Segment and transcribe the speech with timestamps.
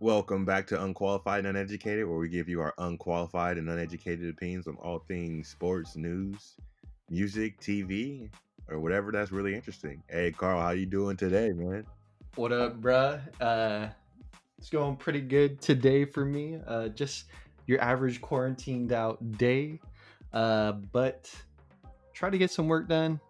[0.00, 4.66] Welcome back to Unqualified and Uneducated, where we give you our unqualified and uneducated opinions
[4.66, 6.56] on all things sports, news,
[7.08, 8.28] music, TV,
[8.68, 10.02] or whatever that's really interesting.
[10.08, 11.86] Hey, Carl, how you doing today, man?
[12.34, 13.20] What up, bruh?
[13.40, 13.86] Uh,
[14.58, 16.58] it's going pretty good today for me.
[16.66, 17.26] Uh, just
[17.66, 19.78] your average quarantined out day.
[20.32, 21.32] Uh, but
[22.12, 23.20] try to get some work done.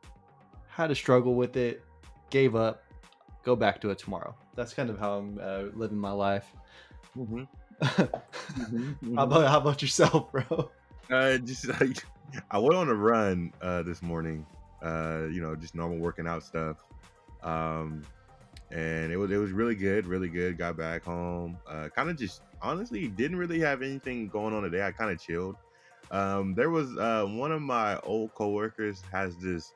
[0.69, 1.83] Had to struggle with it.
[2.31, 2.83] Gave up.
[3.43, 4.35] Go back to it tomorrow.
[4.55, 6.47] That's kind of how I'm uh, living my life.
[7.17, 9.17] Mm-hmm.
[9.17, 10.71] how about how about yourself, bro?
[11.11, 12.05] Uh, just like
[12.51, 14.47] I went on a run uh, this morning.
[14.83, 16.77] Uh, you know, just normal working out stuff.
[17.43, 18.03] Um,
[18.71, 20.59] and it was it was really good, really good.
[20.59, 24.83] Got back home, uh, kind of just honestly didn't really have anything going on today.
[24.83, 25.57] I kind of chilled.
[26.11, 29.73] Um, there was uh, one of my old coworkers has this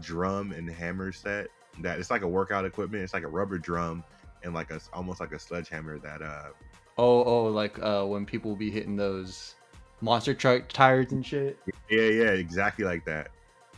[0.00, 1.48] drum and hammer set
[1.80, 3.02] that it's like a workout equipment.
[3.02, 4.04] It's like a rubber drum
[4.44, 6.48] and like a almost like a sledgehammer that uh
[6.96, 9.56] Oh, oh, like uh, when people be hitting those
[10.00, 11.58] monster truck tires and shit.
[11.90, 13.30] yeah yeah exactly like that.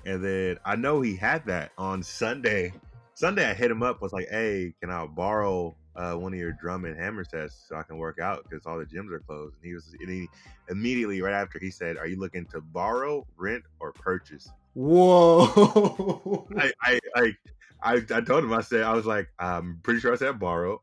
[0.05, 2.73] And then I know he had that on Sunday.
[3.15, 6.53] Sunday I hit him up was like, hey, can I borrow uh, one of your
[6.53, 9.57] drum and hammer sets so I can work out because all the gyms are closed.
[9.57, 10.29] And he was and he
[10.69, 16.47] immediately right after he said, "Are you looking to borrow, rent, or purchase?" Whoa!
[16.59, 17.33] I, I, I,
[17.87, 18.53] I, I told him.
[18.53, 20.81] I said, I was like, I'm pretty sure I said borrow,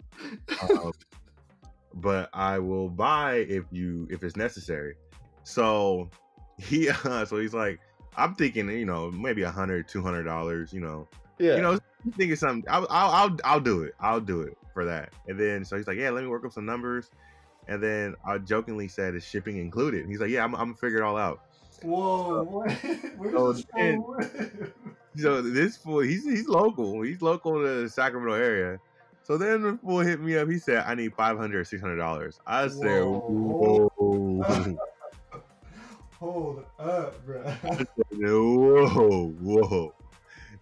[0.62, 0.94] um,
[1.96, 4.96] but I will buy if you if it's necessary.
[5.44, 6.10] So
[6.58, 7.80] he, uh, so he's like,
[8.16, 11.08] I'm thinking, you know, maybe a hundred, two hundred dollars, you know,
[11.40, 11.56] yeah.
[11.56, 11.78] you know,
[12.16, 12.64] thinking something.
[12.70, 13.96] I'll, I'll, I'll, I'll do it.
[14.00, 15.12] I'll do it for that.
[15.28, 17.12] And then so he's like, yeah, let me work up some numbers.
[17.68, 20.08] And then I jokingly said, is shipping included?
[20.08, 21.42] He's like, yeah, I'm, I'm gonna figure it all out.
[21.84, 22.44] Whoa!
[22.44, 22.72] What?
[23.18, 24.20] Where's So this fool?
[25.18, 27.02] So this fool, he's he's local.
[27.02, 28.80] He's local to the Sacramento area.
[29.24, 30.50] So then the fool hit me up.
[30.50, 32.40] He said, I need five hundred or six hundred dollars.
[32.48, 33.90] I said, Whoa.
[34.00, 34.78] whoa.
[36.20, 37.44] Hold up, bro.
[38.12, 39.94] whoa, whoa.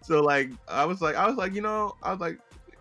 [0.02, 2.38] So like I was like I was like, you know, I was like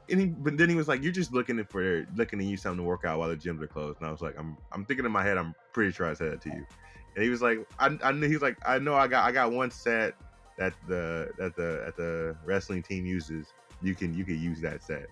[0.09, 2.79] and he, but then he was like, You're just looking for looking to use something
[2.79, 3.99] to work out while the gyms are closed.
[3.99, 6.31] And I was like, I'm I'm thinking in my head, I'm pretty sure I said
[6.33, 6.65] that to you.
[7.15, 9.51] And he was like, I, I knew he's like, I know I got I got
[9.51, 10.15] one set
[10.57, 13.47] that the that the at the wrestling team uses.
[13.81, 15.07] You can you can use that set.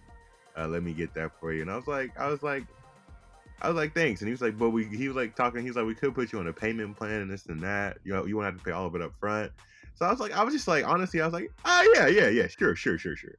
[0.57, 1.61] Uh, let me get that for you.
[1.61, 2.63] And I was like, I was like,
[3.61, 4.21] I was like, thanks.
[4.21, 6.31] And he was like, but we he was like talking, he's like, we could put
[6.31, 7.97] you on a payment plan and this and that.
[8.03, 9.51] You know, you won't have to pay all of it up front.
[9.95, 12.29] So I was like, I was just like, honestly, I was like, oh yeah, yeah,
[12.29, 13.35] yeah, sure, sure, sure, sure.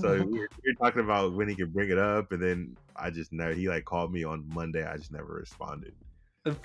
[0.00, 2.76] So we were, we were talking about when he could bring it up, and then
[2.96, 3.52] I just never.
[3.52, 4.86] He like called me on Monday.
[4.86, 5.92] I just never responded.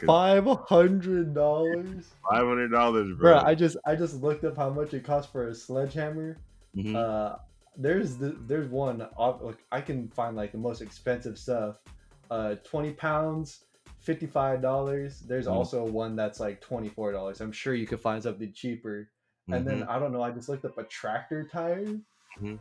[0.06, 3.40] Five hundred dollars, Five hundred dollars, bro.
[3.40, 3.48] bro.
[3.48, 6.38] I just I just looked up how much it costs for a sledgehammer.
[6.76, 6.96] Mhm.
[6.96, 7.38] Uh,
[7.78, 11.78] there's the, there's one like I can find like the most expensive stuff.
[12.32, 13.66] Uh, twenty pounds,
[14.00, 15.20] fifty five dollars.
[15.20, 15.52] There's Mhm.
[15.54, 17.40] also one that's like twenty four dollars.
[17.40, 19.10] I'm sure you could find something cheaper.
[19.50, 19.90] And then Mhm.
[19.90, 20.24] I don't know.
[20.24, 21.86] I just looked up a tractor tire.
[22.42, 22.58] Mhm.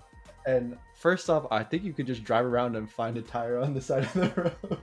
[0.46, 3.72] And first off, I think you could just drive around and find a tire on
[3.74, 4.78] the side of the road.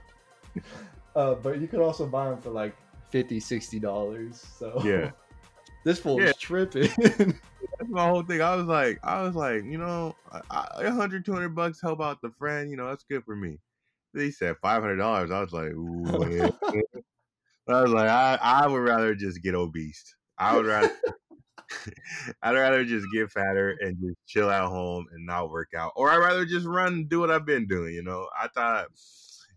[1.16, 2.76] Uh, but you could also buy them for like
[3.10, 4.44] 50 60 dollars.
[4.58, 5.10] So Yeah.
[5.84, 6.30] this fool Yeah.
[6.30, 6.90] is tripping.
[7.78, 8.40] that's my whole thing.
[8.40, 10.14] I was like, I was like, you know,
[10.50, 12.70] a hundred, two hundred bucks help out the friend.
[12.70, 13.58] You know, that's good for me.
[14.12, 15.30] They said five hundred dollars.
[15.30, 16.54] I was like, "What?"
[17.68, 20.14] I was like, I, I would rather just get obese.
[20.38, 20.92] I would rather,
[22.42, 26.10] I'd rather just get fatter and just chill at home and not work out, or
[26.10, 27.94] I'd rather just run, and do what I've been doing.
[27.94, 28.88] You know, I thought,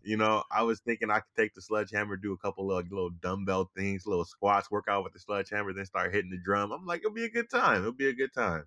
[0.07, 3.09] you know, I was thinking I could take the sledgehammer, do a couple of little
[3.09, 6.71] dumbbell things, little squats, work out with the sledgehammer, then start hitting the drum.
[6.71, 7.81] I'm like, it'll be a good time.
[7.81, 8.63] It'll be a good time.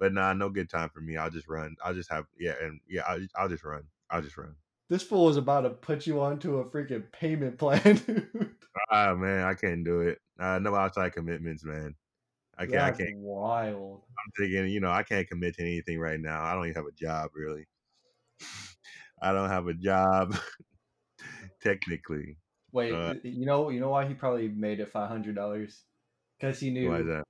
[0.00, 1.16] But nah, no good time for me.
[1.16, 1.76] I'll just run.
[1.84, 3.84] I'll just have yeah, and yeah, I'll, I'll just run.
[4.10, 4.56] I'll just run.
[4.88, 8.50] this fool is about to put you onto a freaking payment plan, dude.
[8.90, 10.18] Ah man, I can't do it.
[10.40, 11.94] Uh, no outside commitments, man.
[12.58, 12.82] I can't.
[12.82, 13.16] I can't.
[13.16, 14.02] wild.
[14.08, 16.42] I'm thinking, you know, I can't commit to anything right now.
[16.42, 17.66] I don't even have a job, really.
[19.22, 20.34] I don't have a job,
[21.62, 22.36] technically.
[22.72, 25.82] Wait, Uh, you know, you know why he probably made it five hundred dollars?
[26.38, 27.24] Because he knew Why is that?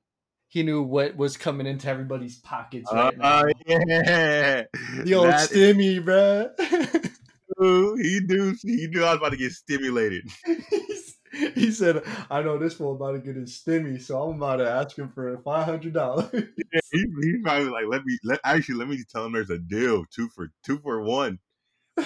[0.48, 3.52] he knew what was coming into everybody's pockets right Uh, now.
[3.66, 4.64] yeah,
[5.04, 7.10] The old That is stimmy, bruh.
[7.56, 7.96] true.
[7.96, 8.54] He knew.
[8.62, 10.24] He knew I was about to get stimulated.
[11.54, 14.68] he said, "I know this fool about to get his stimmy, so I'm about to
[14.70, 16.30] ask him for five hundred dollars."
[16.92, 18.16] He, he probably like, let me.
[18.24, 20.04] Let actually, let me tell him there's a deal.
[20.14, 21.38] Two for two for one.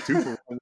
[0.04, 0.58] Two for one.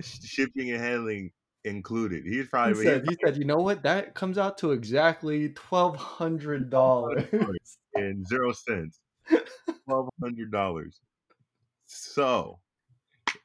[0.00, 1.30] Shipping and handling
[1.64, 2.24] included.
[2.24, 3.82] He's He probably said, "He said, you know what?
[3.82, 7.24] That comes out to exactly twelve hundred dollars."
[7.94, 9.00] in zero cents.
[9.86, 11.00] Twelve hundred dollars.
[11.86, 12.58] So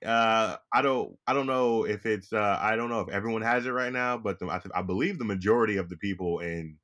[0.06, 3.66] uh, I don't, I don't know if it's, uh, I don't know if everyone has
[3.66, 6.78] it right now, but the, I, I believe the majority of the people in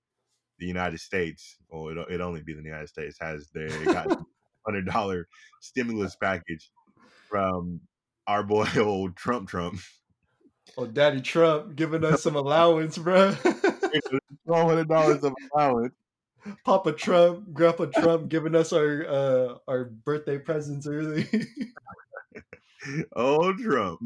[0.59, 4.19] the United States, or it it only be the United States, has their got
[4.65, 5.27] hundred dollar
[5.61, 6.69] stimulus package
[7.29, 7.79] from
[8.27, 9.79] our boy old Trump Trump.
[10.77, 13.33] Oh, Daddy Trump giving us some allowance, bro.
[14.45, 15.93] Twelve hundred dollars of allowance.
[16.65, 21.27] Papa Trump, Grandpa Trump giving us our uh, our birthday presents early.
[23.15, 23.99] Old Trump.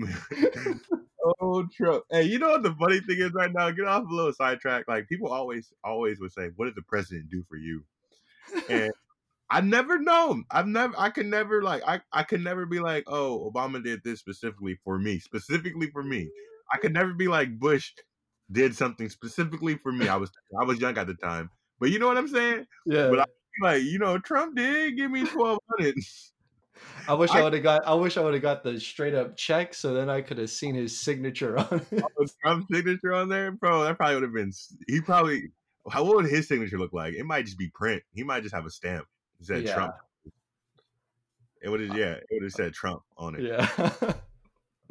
[1.39, 2.03] Old Trump.
[2.09, 3.69] Hey, you know what the funny thing is right now?
[3.69, 4.88] Get off a little sidetrack.
[4.88, 7.83] Like people always, always would say, "What did the president do for you?"
[8.69, 8.91] And
[9.51, 10.42] I never know.
[10.50, 10.94] I've never.
[10.98, 11.83] I can never like.
[11.86, 12.00] I.
[12.13, 15.19] I could never be like, "Oh, Obama did this specifically for me.
[15.19, 16.30] Specifically for me."
[16.74, 17.92] I could never be like Bush
[18.50, 20.07] did something specifically for me.
[20.07, 20.31] I was.
[20.59, 21.50] I was young at the time,
[21.81, 22.65] but you know what I'm saying.
[22.86, 23.09] yeah.
[23.09, 23.25] But I
[23.62, 25.95] like, you know, Trump did give me twelve hundred.
[27.09, 27.86] I wish I, I- would have got.
[27.86, 30.50] I wish I would have got the straight up check, so then I could have
[30.50, 32.31] seen his signature on oh, it.
[32.42, 33.83] Trump's signature on there, bro.
[33.83, 34.54] That probably would have been.
[34.88, 35.50] He probably.
[35.89, 37.15] How what would his signature look like?
[37.15, 38.01] It might just be print.
[38.13, 39.07] He might just have a stamp
[39.42, 39.74] that said Yeah.
[39.74, 39.96] Trump.
[41.62, 43.44] It would have, uh, yeah, it would have uh, said Trump on it.
[43.44, 44.14] Yeah.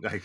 [0.02, 0.23] Like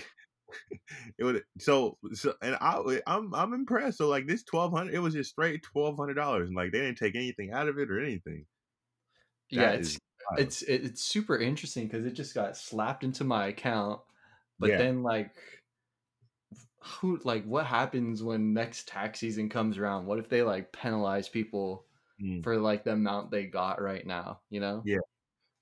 [1.17, 1.43] it would.
[1.59, 3.97] So, so, and I, I'm, I'm impressed.
[3.97, 6.79] So, like this twelve hundred, it was just straight twelve hundred dollars, and like they
[6.79, 8.45] didn't take anything out of it or anything.
[9.49, 9.97] yeah, it's
[10.37, 14.01] it's it's super interesting because it just got slapped into my account,
[14.59, 14.77] but Yeah.
[14.77, 15.35] then like,
[16.79, 20.05] who like what happens when next tax season comes around?
[20.05, 21.85] What if they like penalize people
[22.21, 22.43] Mm.
[22.43, 24.39] for like the amount they got right now?
[24.49, 24.81] You know?
[24.85, 24.99] Yeah.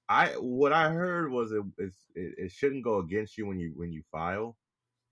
[0.10, 3.72] I what I heard was it it's, it, it shouldn't go against you when you
[3.76, 4.58] when you file,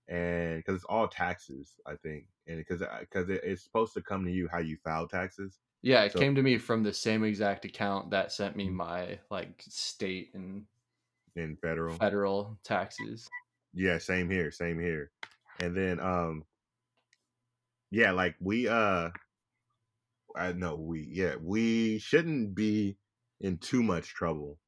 [0.08, 4.24] and because it's all taxes, I think, and because because it, it's supposed to come
[4.24, 5.58] to you how you file taxes.
[5.80, 8.56] Yeah, it So- came to me from the same exact account that sent Mm.
[8.58, 10.64] me my like state and
[11.34, 11.96] in federal.
[11.96, 13.28] federal taxes.
[13.72, 15.10] Yeah, same here, same here.
[15.60, 16.44] And then um
[17.90, 19.10] yeah, like we uh
[20.36, 22.98] I know we yeah, we shouldn't be
[23.40, 24.58] in too much trouble.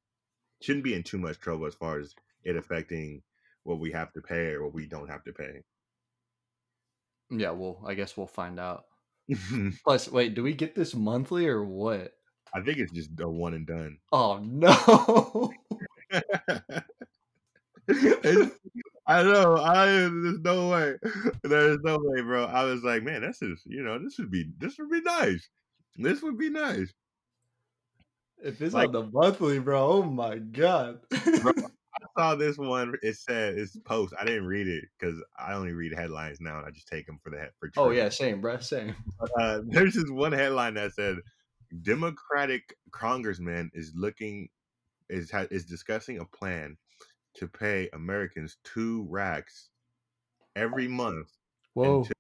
[0.62, 2.14] Shouldn't be in too much trouble as far as
[2.44, 3.22] it affecting
[3.64, 5.62] what we have to pay or what we don't have to pay.
[7.30, 8.84] Yeah, well, I guess we'll find out.
[9.84, 12.12] Plus, wait, do we get this monthly or what?
[12.54, 13.98] I think it's just a one and done.
[14.12, 15.50] Oh no!
[17.88, 18.50] It's-
[19.06, 19.56] I know.
[19.58, 20.94] I there's no way.
[21.42, 22.46] There's no way, bro.
[22.46, 25.46] I was like, man, this is you know, this would be this would be nice.
[25.96, 26.90] This would be nice.
[28.42, 31.00] if it's Like- on the monthly, bro, oh my god!
[31.12, 31.52] I
[32.18, 32.94] saw this one.
[33.02, 34.14] It said it's post.
[34.18, 37.18] I didn't read it because I only read headlines now, and I just take them
[37.22, 37.70] for the head for.
[37.76, 38.94] oh yeah, same, bro, same.
[39.38, 41.18] Uh, there's this one headline that said,
[41.82, 44.48] "Democratic congressman is looking
[45.10, 46.76] is ha- is discussing a plan
[47.34, 49.70] to pay Americans two racks
[50.56, 51.28] every month
[51.74, 52.12] Whoa, until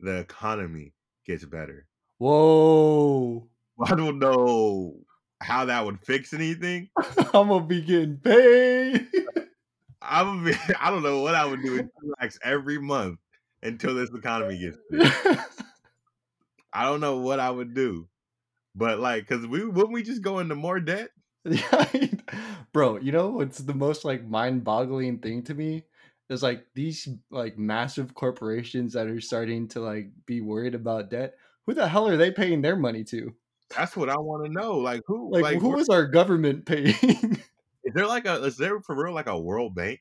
[0.00, 0.94] the economy
[1.26, 1.86] gets better."
[2.18, 3.48] whoa!
[3.84, 4.94] I don't know
[5.42, 6.88] how that would fix anything.
[7.34, 9.08] I'm gonna be getting paid.
[10.02, 13.18] I would be, I don't know what I would do with two racks every month
[13.62, 15.62] until this economy gets fixed.
[16.72, 18.08] I don't know what I would do.
[18.74, 21.10] But like, cause we wouldn't we just go into more debt?
[22.72, 25.84] Bro, you know what's the most like mind-boggling thing to me
[26.30, 31.34] is like these like massive corporations that are starting to like be worried about debt.
[31.66, 33.34] Who the hell are they paying their money to?
[33.76, 34.78] That's what I want to know.
[34.78, 35.30] Like who?
[35.32, 36.94] Like, Like, who is our government paying?
[37.84, 38.42] is there like a?
[38.44, 40.00] Is there for real like a World Bank?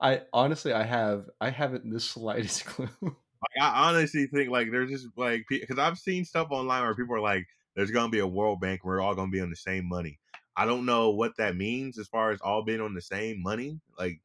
[0.00, 2.88] I honestly, I have, I haven't the slightest clue.
[3.02, 7.14] Like I honestly think like there's just like because I've seen stuff online where people
[7.16, 8.82] are like, "There's gonna be a World Bank.
[8.84, 10.18] We're all gonna be on the same money."
[10.56, 13.80] I don't know what that means as far as all being on the same money.
[13.98, 14.20] Like,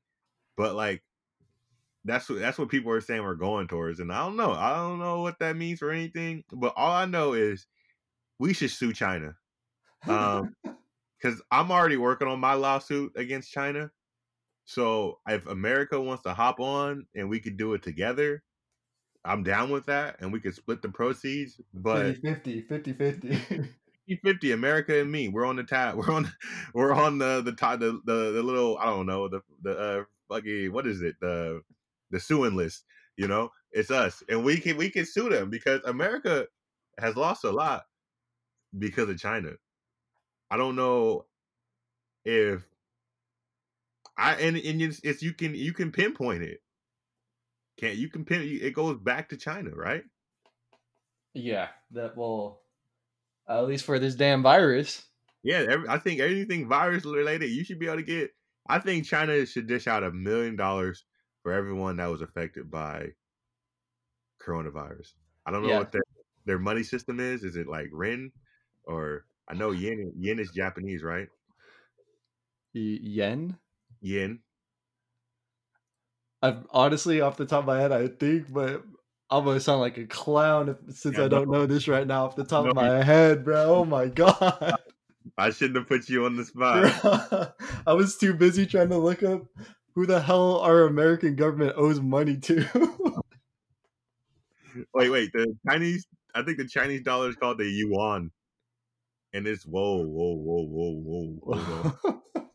[0.56, 1.04] but like
[2.06, 4.52] that's what that's what people are saying we're going towards, and I don't know.
[4.52, 6.44] I don't know what that means for anything.
[6.52, 7.68] But all I know is
[8.40, 9.36] we should sue China.
[10.08, 10.56] Um,
[11.22, 13.92] because I'm already working on my lawsuit against China.
[14.66, 18.42] So if America wants to hop on and we could do it together,
[19.24, 21.60] I'm down with that, and we could split the proceeds.
[21.74, 23.70] But 50 50 50 50
[24.52, 25.96] America and me, we're on the tab.
[25.98, 26.32] We're on,
[26.74, 30.04] we're on the the top, the, the the little I don't know the the uh
[30.30, 31.62] fucking what is it the
[32.10, 32.84] the suing list.
[33.18, 36.48] You know, it's us, and we can we can sue them because America
[37.00, 37.84] has lost a lot
[38.78, 39.52] because of China.
[40.50, 41.26] I don't know
[42.26, 42.66] if
[44.18, 46.62] I and and it's, it's you can you can pinpoint it.
[47.78, 50.04] Can't you can pin it goes back to China, right?
[51.34, 52.61] Yeah, that will,
[53.60, 55.08] at least for this damn virus.
[55.44, 58.32] Yeah, every, I think anything virus related, you should be able to get
[58.70, 61.06] I think China should dish out a million dollars
[61.44, 63.10] for everyone that was affected by
[64.42, 65.14] coronavirus.
[65.46, 65.80] I don't know Yeah.
[65.80, 66.04] what their
[66.46, 67.44] their money system is.
[67.44, 68.32] Is it like yen
[68.84, 71.30] or I know yen yen is Japanese, right?
[72.74, 73.60] Y- yen.
[74.02, 74.44] Yen.
[76.42, 78.84] I've honestly, off the top of my head, I think, but
[79.32, 81.60] I'm gonna sound like a clown if, since Yeah, I don't no.
[81.60, 83.76] know this right now off the top No, of my head, bro.
[83.76, 84.76] Oh my god,
[85.38, 87.56] I shouldn't have put you on the spot.
[87.88, 89.44] I was too busy trying to look up
[89.96, 93.22] who the hell our American government owes money to.
[94.94, 95.32] Wait, wait.
[95.34, 98.32] The Chinese, I think the Chinese dollar is called the yuan,
[99.34, 101.90] and it's whoa, whoa, whoa, whoa, whoa, whoa.
[102.02, 102.50] whoa.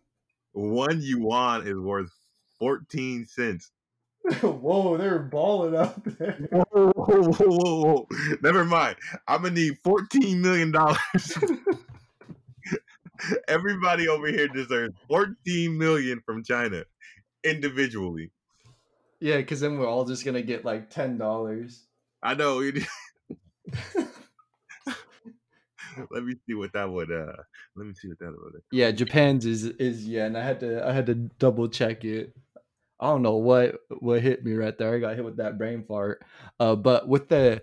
[0.53, 2.11] One yuan is worth
[2.59, 3.71] fourteen cents.
[4.43, 6.33] Whoa, they're balling out there.
[6.51, 8.09] Whoa, whoa, whoa, whoa, whoa.
[8.43, 8.97] Never mind.
[9.29, 10.99] I'm gonna need fourteen million dollars.
[13.49, 16.85] Everybody over here deserves fourteen million from China
[17.45, 18.33] individually.
[19.21, 21.87] Yeah, because then we're all just gonna get like ten dollars.
[22.23, 22.61] I know.
[22.61, 22.85] it-
[26.11, 27.11] let me see what that would.
[27.13, 27.33] uh
[27.77, 28.61] Let me see what that would.
[28.73, 30.35] Yeah, Japan's is is yen.
[30.37, 32.35] I had to I had to double check it.
[32.99, 34.95] I don't know what what hit me right there.
[34.95, 36.25] I got hit with that brain fart.
[36.59, 37.63] Uh, but with the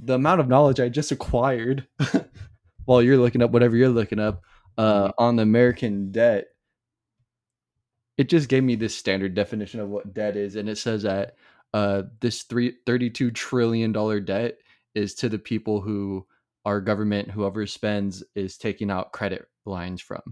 [0.00, 1.86] the amount of knowledge I just acquired
[2.84, 4.42] while you're looking up whatever you're looking up
[4.76, 6.46] uh, on the American debt,
[8.18, 11.36] it just gave me this standard definition of what debt is, and it says that
[11.72, 14.58] uh, this three thirty-two trillion dollar debt
[14.94, 16.26] is to the people who
[16.64, 20.22] our government, whoever spends, is taking out credit lines from.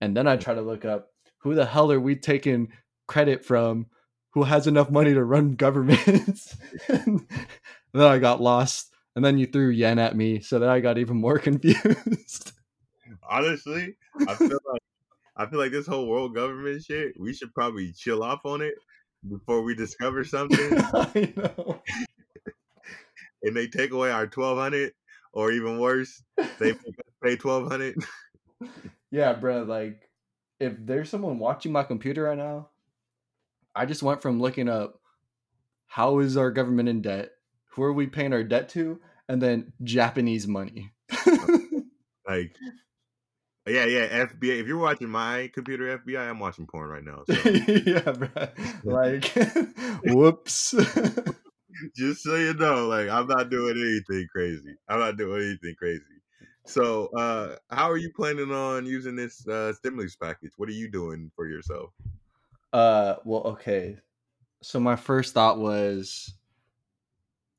[0.00, 2.68] And then I try to look up who the hell are we taking
[3.06, 3.86] credit from?
[4.34, 6.56] Who has enough money to run governments?
[6.88, 7.26] and
[7.92, 8.88] then I got lost.
[9.14, 12.52] And then you threw yen at me, so then I got even more confused.
[13.28, 13.94] Honestly,
[14.26, 14.82] I feel like
[15.36, 17.12] I feel like this whole world government shit.
[17.18, 18.74] We should probably chill off on it
[19.28, 21.82] before we discover something, I know.
[23.42, 24.92] and they take away our twelve hundred,
[25.34, 26.22] or even worse,
[26.58, 26.74] they
[27.22, 27.96] pay twelve hundred.
[29.10, 29.62] Yeah, bro.
[29.64, 30.08] Like,
[30.58, 32.70] if there's someone watching my computer right now,
[33.74, 35.00] I just went from looking up
[35.86, 37.30] how is our government in debt,
[37.70, 40.92] who are we paying our debt to, and then Japanese money.
[42.28, 42.54] Like,
[43.66, 44.60] yeah, yeah, FBI.
[44.60, 47.24] If you're watching my computer, FBI, I'm watching porn right now.
[47.26, 48.28] So yeah, bro.
[48.84, 49.26] Like,
[50.04, 50.74] whoops.
[51.96, 54.76] just so you know, like I'm not doing anything crazy.
[54.88, 56.02] I'm not doing anything crazy.
[56.64, 60.52] So, uh, how are you planning on using this uh, stimulus package?
[60.56, 61.90] What are you doing for yourself?
[62.72, 63.96] Uh, well, okay.
[64.62, 66.32] So my first thought was,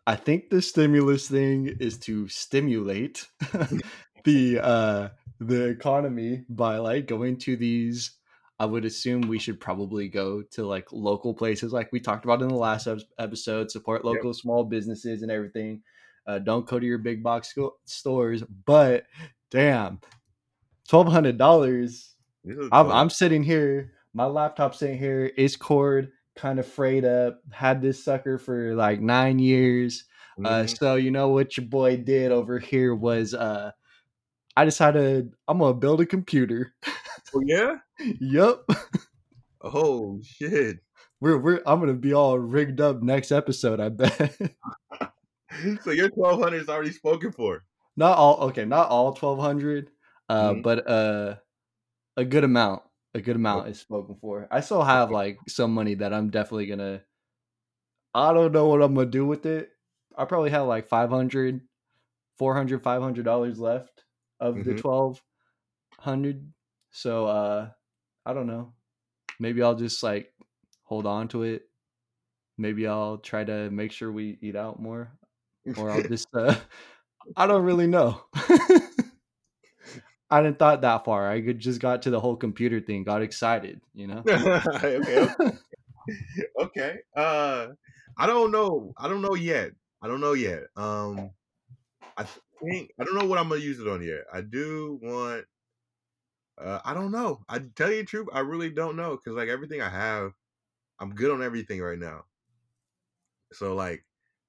[0.08, 3.27] I think the stimulus thing is to stimulate
[4.24, 8.12] the uh the economy by like going to these.
[8.60, 12.41] I would assume we should probably go to like local places, like we talked about
[12.41, 13.72] in the last episode.
[13.72, 14.13] Support Yep.
[14.13, 15.82] local small businesses and everything.
[16.25, 17.53] Uh, don't go to your big box
[17.86, 18.43] stores.
[18.65, 19.05] But
[19.51, 20.00] damn,
[20.88, 22.15] twelve hundred dollars
[22.72, 22.91] I'm.
[22.91, 28.03] I'm sitting here, my laptop's sitting here, it's cord kind of frayed up, had this
[28.03, 30.05] sucker for like nine years.
[30.43, 30.77] Uh, Mhm.
[30.79, 33.72] so you know what your boy did over here was uh,
[34.58, 36.74] I decided I'm gonna build a computer.
[37.36, 37.75] oh yeah.
[38.20, 38.65] yup.
[39.62, 40.77] Oh shit.
[41.22, 44.36] We're, we're I'm gonna be all rigged up next episode, I bet.
[45.84, 47.63] so your twelve hundred is already spoken for.
[47.96, 49.89] not all okay, not all twelve hundred,
[50.29, 50.63] uh, Mhm.
[50.63, 51.36] but uh,
[52.17, 52.82] a good amount.
[53.15, 54.48] A good amount is spoken for.
[54.51, 57.03] I still have like some money that I'm definitely gonna.
[58.13, 59.72] I don't know what I'm gonna do with it.
[60.17, 61.62] I probably have like 500
[62.38, 64.05] 400 500 dollars left
[64.39, 64.75] of the Mhm.
[64.75, 66.53] 1200
[66.91, 67.70] so uh
[68.25, 68.74] i don't know
[69.39, 70.34] maybe i'll just like
[70.84, 71.63] hold on to it
[72.58, 75.17] maybe i'll try to make sure we eat out more
[75.75, 76.55] or I'll just uh
[77.36, 78.22] I don't really know.
[80.33, 81.29] I didn't thought that far.
[81.29, 84.23] I just got to the whole computer thing, got excited, you know.
[84.27, 85.27] okay, okay.
[86.59, 86.95] okay.
[87.15, 87.67] Uh
[88.17, 88.95] I don't know.
[88.97, 89.73] I don't know yet.
[90.01, 90.63] I don't know yet.
[90.75, 91.29] Um
[92.17, 92.25] I
[92.63, 94.23] think I don't know what I'm gonna use it on yet.
[94.33, 95.45] I do want
[96.59, 97.43] uh I don't know.
[97.47, 99.15] I tell you the truth, I really don't know.
[99.17, 100.31] Cause like everything I have,
[100.99, 102.23] I'm good on everything right now.
[103.51, 104.03] So like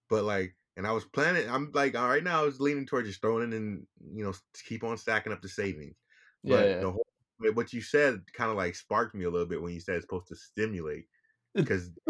[0.08, 3.08] but like and I was planning I'm like all right now I was leaning towards
[3.08, 4.32] just throwing it in, you know,
[4.66, 5.96] keep on stacking up the savings.
[6.42, 6.78] yeah, But yeah.
[6.80, 7.06] the whole
[7.52, 10.04] what you said kind of like sparked me a little bit when you said it's
[10.04, 11.06] supposed to stimulate.
[11.54, 11.90] Because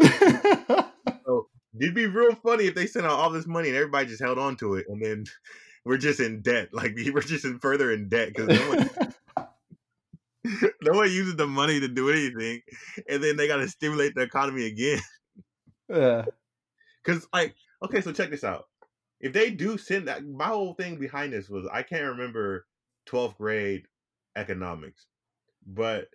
[1.79, 4.39] it'd be real funny if they sent out all this money and everybody just held
[4.39, 5.25] on to it, and then
[5.85, 6.69] we're just in debt.
[6.71, 8.89] Like we're just in further in debt because no one,
[10.81, 12.61] no one uses the money to do anything,
[13.09, 15.01] and then they got to stimulate the economy again.
[15.89, 16.25] Yeah.
[17.03, 18.65] Because, like, okay, so check this out.
[19.19, 22.65] If they do send that, my whole thing behind this was I can't remember
[23.07, 23.87] 12th grade
[24.35, 25.07] economics,
[25.65, 26.07] but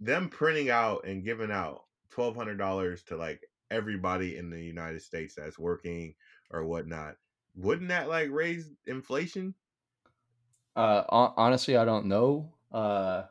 [0.00, 1.82] them printing out and giving out
[2.14, 6.14] $1,200 to like everybody in the United States that's working
[6.50, 7.14] or whatnot,
[7.54, 9.54] wouldn't that like raise inflation?
[10.76, 12.54] Uh, honestly, I don't know.
[12.72, 13.24] Uh,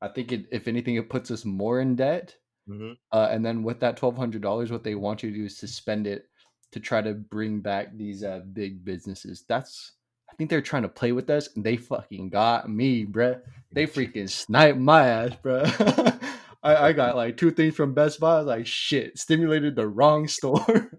[0.00, 2.34] I think it, if anything, it puts us more in debt.
[2.68, 2.92] Mm-hmm.
[3.12, 5.58] Uh, and then with that twelve hundred dollars, what they want you to do is
[5.58, 6.28] to spend it
[6.72, 9.44] to try to bring back these uh, big businesses.
[9.48, 9.92] That's
[10.30, 13.40] I think they're trying to play with us, and they fucking got me, bruh.
[13.72, 16.20] They freaking sniped my ass, bruh.
[16.62, 18.34] I, I got like two things from Best Buy.
[18.34, 20.90] I was like, shit, stimulated the wrong store.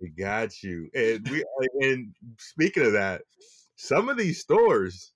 [0.00, 0.88] They got you.
[0.94, 1.44] And we
[1.80, 3.22] and speaking of that,
[3.76, 5.12] some of these stores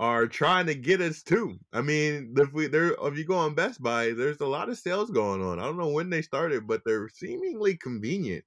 [0.00, 1.56] are trying to get us too.
[1.72, 4.78] I mean, if we there if you go on Best Buy, there's a lot of
[4.78, 5.60] sales going on.
[5.60, 8.44] I don't know when they started, but they're seemingly convenient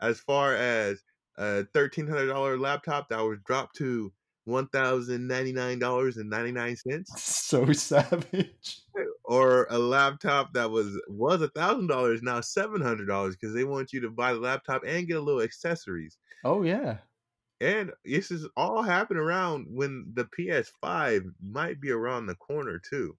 [0.00, 1.02] as far as
[1.36, 4.12] a thirteen hundred dollar laptop that was dropped to
[4.44, 8.80] one thousand ninety nine dollars and ninety nine cents, so savage.
[8.98, 13.54] Eh, or a laptop that was was a thousand dollars now seven hundred dollars because
[13.54, 16.18] they want you to buy the laptop and get a little accessories.
[16.44, 16.98] Oh yeah.
[17.60, 23.16] And this is all happening around when the PS5 might be around the corner too.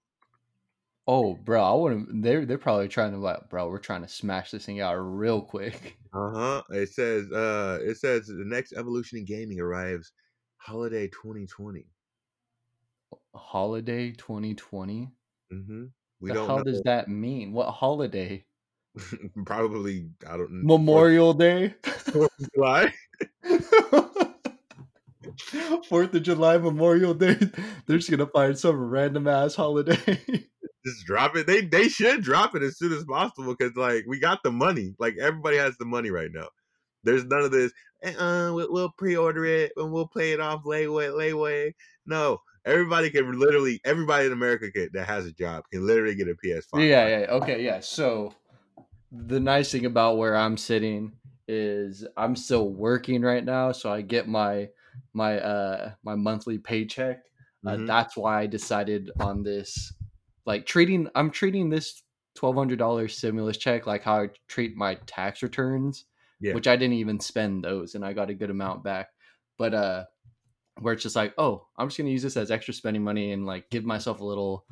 [1.08, 2.22] Oh, bro, I wouldn't.
[2.22, 3.68] They're they're probably trying to like, bro.
[3.68, 5.96] We're trying to smash this thing out real quick.
[6.14, 6.62] Uh huh.
[6.70, 10.12] It says uh it says the next evolution in gaming arrives
[10.56, 11.84] holiday 2020.
[13.34, 15.10] Holiday 2020.
[15.52, 15.84] Mm-hmm.
[16.20, 16.64] We the don't hell know.
[16.64, 17.52] does that mean?
[17.52, 18.46] What holiday?
[19.44, 20.78] Probably I don't know.
[20.78, 21.74] Memorial Day.
[22.54, 22.94] July.
[25.88, 27.34] Fourth of July, Memorial Day.
[27.86, 29.96] They're just gonna find some random ass holiday.
[30.84, 31.48] Just drop it.
[31.48, 34.94] They they should drop it as soon as possible because like we got the money.
[35.00, 36.46] Like everybody has the money right now.
[37.02, 37.72] There's none of this.
[38.04, 41.72] Uh, we'll, we'll pre-order it and we'll play it off layaway, layaway.
[42.06, 43.80] No, everybody can literally.
[43.84, 46.88] Everybody in America can, that has a job can literally get a PS5.
[46.88, 47.26] yeah, yeah.
[47.30, 47.80] Okay, yeah.
[47.80, 48.32] So
[49.10, 51.12] the nice thing about where I'm sitting
[51.48, 54.68] is I'm still working right now, so I get my
[55.12, 57.24] my uh my monthly paycheck.
[57.66, 57.86] Uh, Mhm.
[57.86, 59.92] that's why I decided on this.
[60.44, 62.02] Like treating, I'm treating this
[62.34, 66.04] twelve hundred dollars stimulus check like how I treat my tax returns,
[66.40, 66.54] Yeah.
[66.54, 69.08] which I didn't even spend those, and I got a good amount back.
[69.58, 70.04] But uh,
[70.80, 73.46] where it's just like, oh, I'm just gonna use this as extra spending money and
[73.46, 74.66] like give myself a little,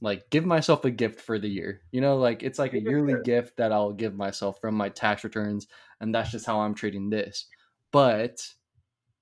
[0.00, 1.80] like give myself a gift for the year.
[1.90, 5.24] You know, like it's like a yearly gift that I'll give myself from my tax
[5.24, 5.66] returns,
[6.00, 7.46] and that's just how I'm treating this.
[7.90, 8.46] But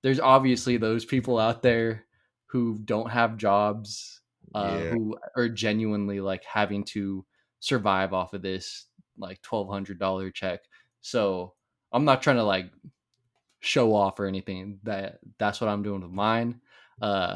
[0.07, 2.05] there's obviously those people out there
[2.45, 4.21] who don't have jobs,
[4.55, 4.89] uh, Yeah.
[4.91, 7.25] who are genuinely like having to
[7.59, 8.85] survive off of this
[9.17, 10.61] like twelve hundred dollar check.
[11.01, 11.55] So
[11.91, 12.71] I'm not trying to like
[13.59, 14.79] show off or anything.
[14.83, 16.61] That that's what I'm doing with mine.
[17.01, 17.35] Uh,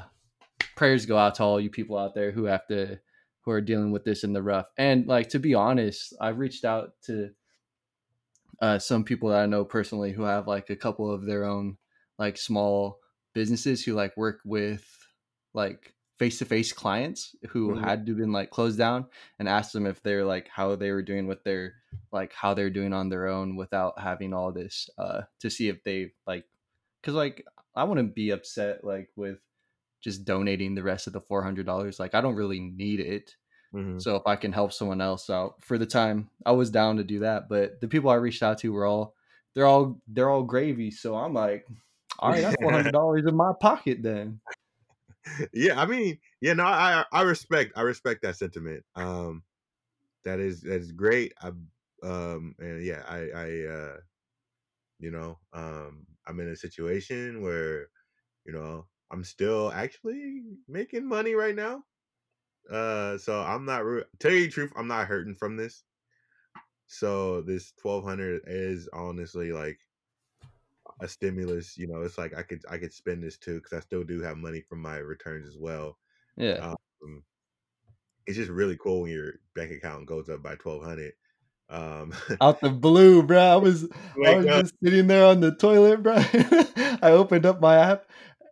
[0.77, 3.01] prayers go out to all you people out there who have to
[3.41, 4.71] who are dealing with this in the rough.
[4.77, 7.31] And like to be honest, I've reached out to
[8.62, 11.75] uh, some people that I know personally who have like a couple of their own
[12.21, 13.01] like small
[13.34, 14.86] businesses who like work with
[15.53, 17.84] like face to face clients who Mhm.
[17.84, 19.07] had to been like closed down
[19.39, 21.75] and asked them if they're like how they were doing with their
[22.12, 25.84] like how they're doing on their own without having all this uh to see if
[25.84, 26.45] they like
[27.01, 29.39] because like I wouldn't be upset like with
[30.01, 33.36] just donating the rest of the four hundred dollars like I don't really need it
[33.71, 34.01] Mhm.
[34.01, 37.03] so if I can help someone else out for the time, I was down to
[37.03, 37.47] do that.
[37.49, 39.15] But the people I reached out to were all
[39.53, 40.91] they're all they're all gravy.
[40.91, 41.67] So I'm like,
[42.19, 44.41] all right, that's four hundred dollars in my pocket then.
[45.54, 48.86] yeah, I mean, yeah, no, I I respect I respect that sentiment.
[48.95, 49.43] Um,
[50.26, 51.34] that is that's great.
[51.41, 51.50] I
[52.04, 53.97] um and yeah, I I uh,
[55.00, 57.89] you know, um, I'm in a situation where,
[58.45, 61.86] you know, I'm still actually making money right now.
[62.71, 65.84] Uh, so I'm not re- tell you the truth, I'm not hurting from this.
[66.88, 69.80] So this twelve hundred is honestly like
[71.01, 71.77] a stimulus.
[71.77, 74.21] You know, it's like I could I could spend this too because I still do
[74.21, 75.97] have money from my returns as well.
[76.37, 76.73] Yeah.
[77.03, 77.23] Um,
[78.27, 81.13] it's just really cool when your bank account goes up by twelve hundred.
[81.69, 83.39] Um, Out the blue, bro.
[83.39, 83.87] I was
[84.25, 86.15] I was uh, just sitting there on the toilet, bro.
[87.01, 88.05] I opened up my app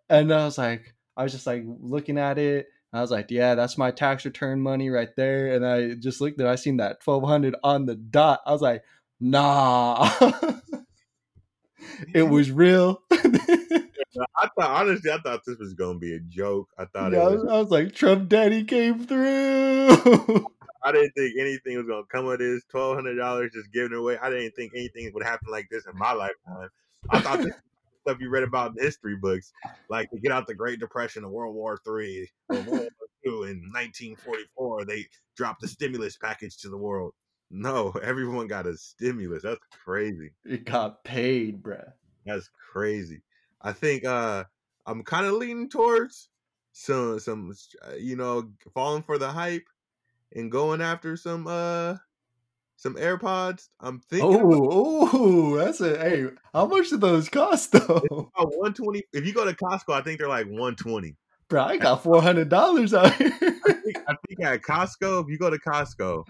[0.09, 2.67] and I was like, I was just like looking at it.
[2.91, 5.53] I was like, yeah, that's my tax return money right there.
[5.53, 8.41] And I just looked at it, I seen that twelve hundred on the dot.
[8.45, 8.83] I was like,
[9.19, 10.09] nah.
[12.13, 13.01] it was real.
[13.11, 16.69] I thought honestly, I thought this was gonna be a joke.
[16.77, 19.89] I thought Yeah, was, I was like, Trump Daddy came through.
[20.83, 22.63] I didn't think anything was gonna come of this.
[22.69, 24.17] Twelve hundred dollars just giving away.
[24.17, 26.69] I didn't think anything would happen like this in my lifetime.
[27.09, 27.53] I thought this
[28.01, 29.51] stuff you read about in history books,
[29.89, 32.87] like to get out the Great Depression of World War Three or World War
[33.23, 34.85] Two in 1944.
[34.85, 37.13] They dropped the stimulus package to the world.
[37.51, 39.43] No, everyone got a stimulus.
[39.43, 40.31] That's crazy.
[40.45, 41.91] it got paid, bruh.
[42.25, 43.21] That's crazy.
[43.61, 44.43] I think uh
[44.85, 46.29] I'm kind of leaning towards
[46.71, 47.53] some some
[47.87, 49.67] uh, you know falling for the hype
[50.35, 51.95] and going after some uh
[52.75, 53.67] some AirPods.
[53.81, 56.27] I'm thinking about Oh, oh, that's a hey.
[56.53, 59.03] How much do those cost though, about 120.
[59.11, 61.15] If you go to Costco, I think they're like 120.
[61.49, 61.63] bro?
[61.63, 63.31] I got four hundred dollars out here.
[63.41, 66.25] I think, I think at Costco, if you go to Costco,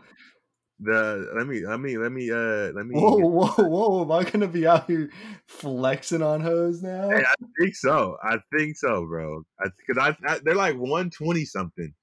[0.80, 4.04] the let me let me let me uh let me whoa, whoa, whoa!
[4.04, 5.10] Am I gonna be out here
[5.46, 7.10] flexing on hoes now?
[7.10, 8.18] Hey, I think so.
[8.24, 9.44] I think so, bro.
[9.62, 11.94] Because I, I, they're like one twenty something.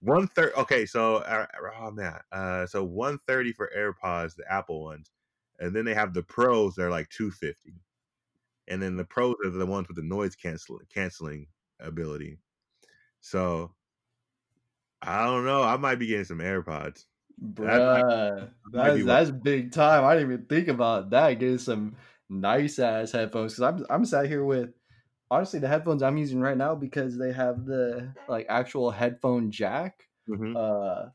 [0.00, 0.52] One thirty.
[0.54, 1.46] Okay, so uh,
[1.80, 5.10] oh man, uh, so one thirty for AirPods, the Apple ones,
[5.58, 6.74] and then they have the Pros.
[6.74, 7.80] They're like two fifty,
[8.68, 11.46] and then the Pros are the ones with the noise cancel canceling
[11.80, 12.38] ability.
[13.22, 13.72] So
[15.00, 15.62] I don't know.
[15.62, 17.04] I might be getting some AirPods.
[17.42, 20.04] Bruh, that's that's big time.
[20.04, 21.38] I didn't even think about that.
[21.38, 21.96] Getting some
[22.28, 24.70] nice ass headphones because I'm I'm sat here with
[25.30, 30.08] honestly the headphones I'm using right now because they have the like actual headphone jack.
[30.28, 30.56] Mhm.
[30.56, 31.10] Uh,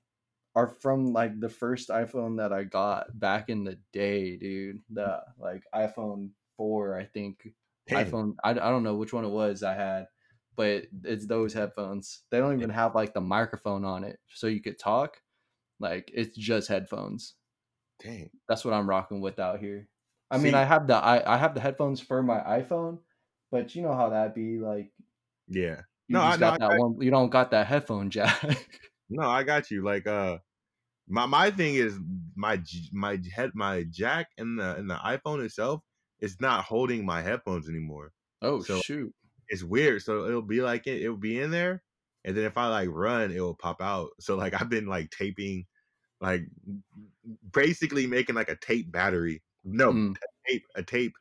[0.55, 4.79] are from like the first iPhone that I got back in the day, dude.
[4.89, 7.53] The like iPhone four, I think.
[7.88, 8.05] Damn.
[8.05, 8.36] iPhone.
[8.43, 10.07] I, I don't know which one it was I had,
[10.55, 12.23] but it's those headphones.
[12.29, 15.21] They don't even have like the microphone on it, so you could talk.
[15.82, 17.34] Like it's just headphones.
[18.04, 18.30] Dang.
[18.48, 19.88] That's what I'm rocking with out here.
[20.30, 23.00] I mean, I have the I, I have the headphones for my iPhone,
[23.52, 24.91] but you know how that be like.
[25.48, 25.82] Yeah.
[26.08, 27.02] You No, I- no, got I that got- one.
[27.02, 28.41] You don't got that headphone jack.
[29.13, 29.84] No, I got you.
[29.84, 30.38] Like uh
[31.10, 32.00] my my thing is
[32.38, 32.62] my
[32.94, 35.82] my head my jack in the in the iPhone itself
[36.22, 38.13] is not holding my headphones anymore.
[38.41, 39.13] oh So- shoot!
[39.50, 40.02] It's weird.
[40.04, 41.84] So it'll be like it it'll be in there
[42.24, 44.12] and then if I like run, it will pop out.
[44.22, 45.65] So like I've been like taping
[46.21, 46.43] like
[47.53, 49.43] basically making like a tape battery.
[49.63, 50.15] No, Mm.
[50.47, 51.13] tape a tape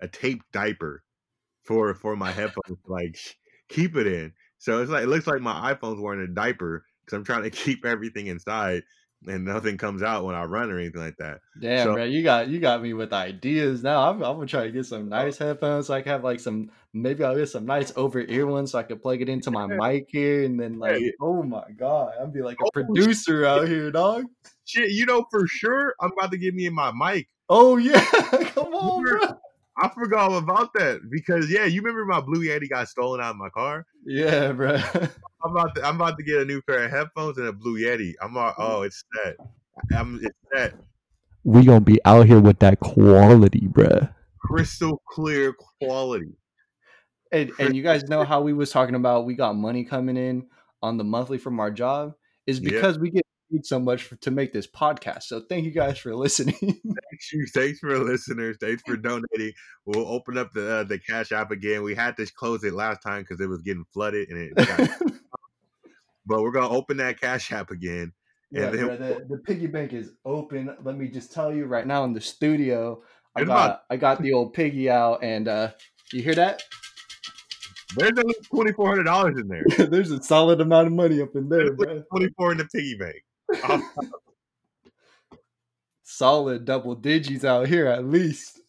[0.00, 1.04] a tape diaper
[1.64, 3.18] for for my headphones to, like
[3.68, 4.34] keep it in.
[4.58, 7.50] So it's like it looks like my iPhone's wearing a diaper because I'm trying to
[7.64, 8.84] keep everything inside
[9.26, 11.40] and nothing comes out when I run or anything like that.
[11.60, 14.08] Damn, So- bro, you got you got me with ideas now.
[14.08, 15.16] I'm, I'm gonna try to get some oh.
[15.16, 18.46] nice headphones so I can have like some maybe I'll get some nice over ear
[18.46, 21.64] ones so I can plug it into my mic here and then like oh my
[21.76, 24.24] god, I'll be like a Oh, producer out here, dog.
[24.64, 27.28] Shit, you know for sure I'm about to get me in my mic.
[27.48, 28.04] Oh yeah,
[28.54, 29.38] come on, bro.
[29.78, 33.30] I forgot all about that because yeah, you remember my Blue Yeti got stolen out
[33.30, 33.84] of my car.
[34.06, 34.76] Yeah, bro.
[35.44, 37.78] I'm about to I'm about to get a new pair of headphones and a Blue
[37.78, 38.14] Yeti.
[38.22, 39.36] I'm all, oh it's set.
[39.92, 40.74] I'm it's set.
[41.44, 44.12] We gonna be out here with that quality, bruh.
[44.40, 46.36] Crystal clear quality.
[47.32, 50.46] And and you guys know how we was talking about we got money coming in
[50.82, 52.14] on the monthly from our job
[52.46, 52.70] is Yeah.
[52.70, 53.26] because we get
[53.62, 55.24] so much for, to make this podcast.
[55.24, 56.54] So thank you guys for listening.
[56.60, 57.46] Thanks, you.
[57.54, 58.56] Thanks for listeners.
[58.60, 59.52] Thanks for donating.
[59.84, 61.82] We'll open up the uh, the Cash App again.
[61.82, 64.90] We had to close it last time because it was getting flooded, and it got,
[66.26, 68.12] but we're gonna open that Cash App again.
[68.50, 70.74] Yeah, And then- bro, the, the piggy bank is open.
[70.82, 73.02] Let me just tell you right now in the studio,
[73.34, 75.70] I got about- I got the old piggy out, and uh
[76.12, 76.62] you hear that?
[77.96, 79.64] There's at least twenty four hundred dollars in there.
[79.88, 82.02] There's a solid amount of money up in there, There's bro.
[82.10, 83.22] Twenty four in the piggy bank.
[86.02, 88.60] Solid double digits out here at least.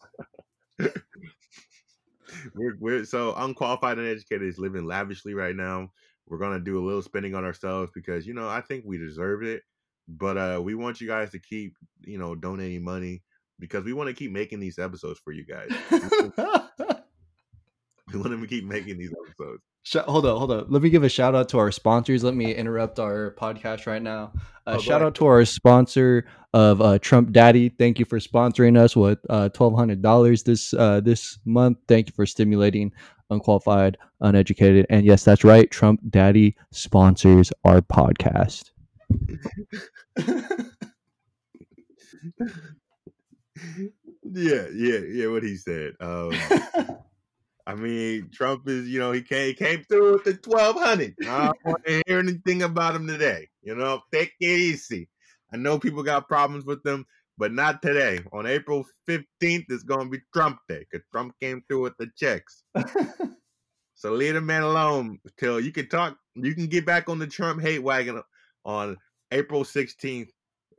[2.56, 5.90] we're, we're so unqualified and educated is living lavishly right now.
[6.28, 9.44] We're gonna do a little spending on ourselves because you know I think we deserve
[9.44, 9.64] it.
[10.08, 13.24] But uh we want you guys to keep you know donating money
[13.60, 15.70] because we want to keep making these episodes for you guys.
[18.12, 19.64] We want to keep making these episodes.
[19.88, 20.66] Sh- hold up, hold up.
[20.68, 22.22] Let me give a shout out to our sponsors.
[22.22, 24.34] Let me interrupt our podcast right now.
[24.66, 27.70] Uh, Oh, shout out to our sponsor of uh, Trump Daddy.
[27.70, 31.78] Thank you for sponsoring us with uh, twelve hundred dollars this uh, this month.
[31.88, 32.92] Thank you for stimulating
[33.30, 35.72] unqualified, uneducated, and yes, that's right.
[35.72, 38.72] Trump Daddy sponsors our podcast.
[44.30, 45.28] Yeah, yeah, yeah.
[45.28, 45.94] What he said.
[46.02, 46.32] Um,
[47.68, 51.16] I mean, Trump is, you know, he came, he came through with the twelve hundred.
[51.28, 53.50] I don't want to hear anything about him today.
[53.62, 55.10] You know, take it easy.
[55.54, 57.06] I know people got problems with them,
[57.38, 58.22] but not today.
[58.32, 62.08] On April 15th, it's going to be Trump Day because Trump came through with the
[62.16, 62.64] checks.
[63.96, 66.18] so leave the man alone till you can talk.
[66.36, 68.22] You can get back on the Trump hate wagon
[68.64, 68.96] on
[69.32, 70.30] April 16th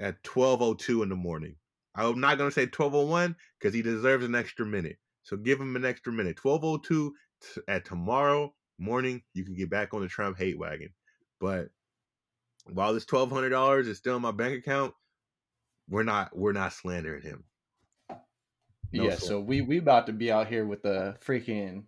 [0.01, 1.57] at 12:02 in the morning.
[1.95, 4.97] I'm not going to say 12:01 because he deserves an extra minute.
[5.29, 6.37] So give him an extra minute.
[6.37, 7.11] 12:02
[7.43, 10.91] t- at tomorrow morning, you can get back on the Trump hate wagon.
[11.39, 11.69] But
[12.73, 14.95] while this twelve hundred dollars is still in my bank account,
[15.89, 17.45] we're not we're not slandering him.
[18.11, 19.23] No yeah, sweat.
[19.23, 21.85] so we we about to be out here with a freaking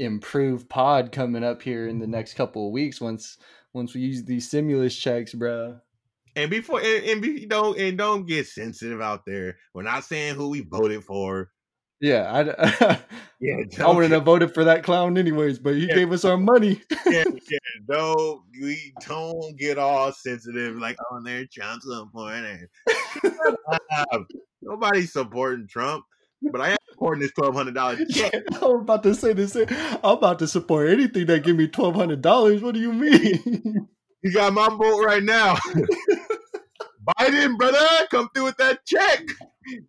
[0.00, 2.12] improved pod coming up here in the mm-hmm.
[2.12, 3.38] next couple of weeks once
[3.72, 5.78] once we use these stimulus checks, bro.
[6.34, 9.58] And before and, and be, don't and don't get sensitive out there.
[9.72, 11.50] We're not saying who we voted for.
[12.00, 12.98] Yeah, I,
[13.40, 15.94] Yeah, I wouldn't have voted for that clown anyways, but he Yeah.
[15.94, 16.82] gave us our money.
[17.06, 17.58] yeah, yeah,
[17.88, 22.66] don't we don't get all sensitive like oh they're Trump supporting.
[24.62, 26.04] Nobody's supporting Trump,
[26.52, 28.32] but I am supporting this twelve hundred dollars check.
[28.62, 29.56] I'm about to say this.
[29.56, 32.60] I'm about to support anything that give me twelve hundred dollars.
[32.62, 33.88] What do you mean?
[34.22, 35.56] You got my vote right now.
[37.18, 37.78] Biden, brother,
[38.10, 39.22] come through with that check.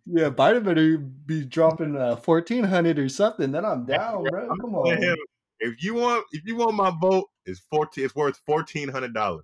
[0.06, 3.52] Yeah, Biden better be dropping uh, fourteen hundred or something.
[3.52, 4.48] Then I'm down, bro.
[4.60, 5.16] Come on.
[5.60, 8.04] if you want, if you want my vote, it's fourteen.
[8.04, 9.42] It's worth fourteen hundred dollars.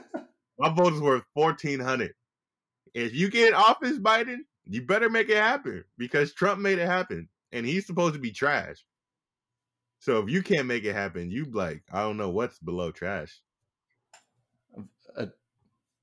[0.58, 2.12] my vote is worth fourteen hundred.
[2.94, 6.86] If you get in office, Biden, you better make it happen because Trump made it
[6.86, 8.84] happen, and he's supposed to be trash.
[9.98, 13.40] So if you can't make it happen, you like I don't know what's below trash.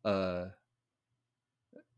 [0.05, 0.45] Uh,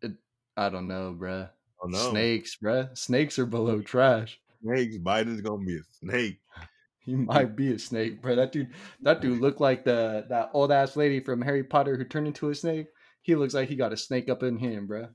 [0.02, 0.14] it,
[0.58, 1.50] I don't know, bruh.
[1.84, 2.96] Oh no, Snakes, bruh.
[2.98, 4.40] Snakes are below trash.
[4.62, 4.98] snakes.
[4.98, 6.40] Biden's gonna be a snake.
[7.04, 8.36] He might be a snake, bro.
[8.36, 8.70] That dude,
[9.02, 12.52] that dude looked like the that old ass lady from Harry Potter who turned into
[12.52, 12.86] a snake.
[13.24, 15.08] He looks like he got a snake up in him, bro.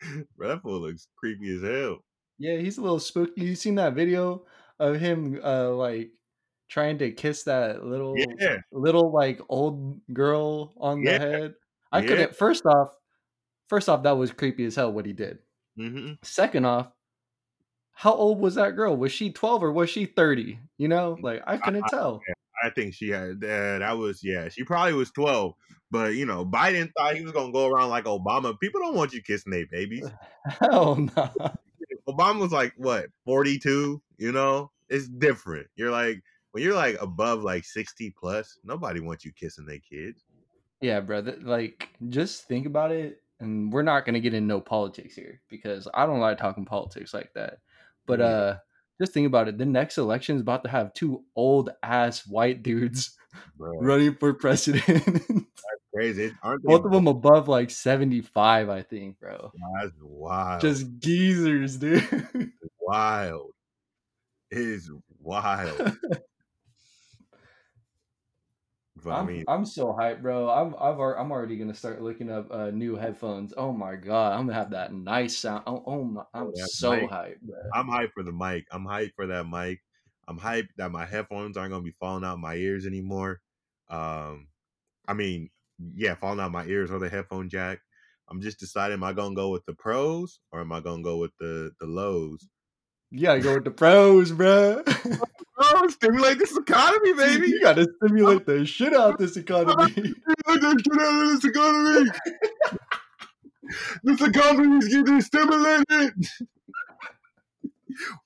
[0.36, 2.04] Bro, that fool looks creepy as hell.
[2.38, 3.40] Yeah, he's a little spooky.
[3.40, 4.44] You seen that video
[4.78, 6.10] of him, uh, like
[6.68, 11.54] trying to kiss that little, Yeah, little like old girl on the head?
[11.92, 12.06] I Yeah.
[12.08, 12.36] couldn't.
[12.36, 12.94] First off,
[13.68, 15.38] first off, that was creepy as hell what he did.
[15.76, 16.88] Hmm Second off,
[17.92, 18.96] how old was that girl?
[18.96, 20.58] Was she 12 or was she 30?
[20.78, 22.22] You know, like I couldn't tell.
[22.62, 24.48] I think she had uh, that was yeah.
[24.48, 25.54] She probably was twelve,
[25.90, 28.58] but you know Biden thought he was gonna go around like Obama.
[28.58, 30.06] People don't want you kissing their babies.
[30.44, 31.30] Hell no.
[32.08, 34.02] Obama was like what forty two.
[34.18, 35.68] You know, it's different.
[35.76, 40.22] You're like when you're like above like sixty plus, nobody wants you kissing their kids.
[40.80, 41.36] Yeah, brother.
[41.42, 43.22] Like, just think about it.
[43.40, 47.12] And we're not gonna get into no politics here because I don't like talking politics
[47.14, 47.58] like that.
[48.06, 48.26] But Yeah.
[48.26, 48.56] uh
[49.00, 49.56] just think about it.
[49.56, 53.16] The next election is about to have two old ass white dudes
[53.56, 54.84] Bro, running for president.
[55.04, 56.32] That's crazy.
[56.42, 56.66] Aren't they?
[56.68, 59.52] Both of them above like 75, I think, bro.
[59.80, 60.60] That's wild.
[60.60, 62.04] Just geezers, dude.
[62.80, 63.52] wild.
[64.50, 65.96] It is wild.
[69.02, 70.48] but I I'm, mean, I'm so hyped, bro.
[70.48, 73.52] I'm I've I'm already gonna start looking up uh, new headphones.
[73.56, 75.64] Oh my god, I'm gonna have that nice sound.
[75.66, 77.10] Oh, oh my, I'm that so mic.
[77.10, 77.72] hyped, bro.
[77.74, 78.66] I'm hyped for the mic.
[78.72, 79.82] I'm hyped for that mic.
[80.28, 83.42] I'm hyped that my headphones aren't gonna be falling out my ears anymore.
[83.88, 84.48] Um,
[85.08, 85.50] I mean,
[85.94, 87.80] yeah, falling out my ears or the headphone jack.
[88.28, 91.18] I'm just deciding: am I gonna go with the pros or am I gonna go
[91.18, 92.48] with the the lows?
[93.12, 94.82] You gotta go with the pros, bro.
[95.62, 97.48] Oh, stimulate this economy, baby!
[97.48, 99.92] you gotta stimulate the shit out this oh, economy.
[99.92, 102.10] Stimulate the shit out of this economy.
[104.04, 106.14] this economy is getting stimulated.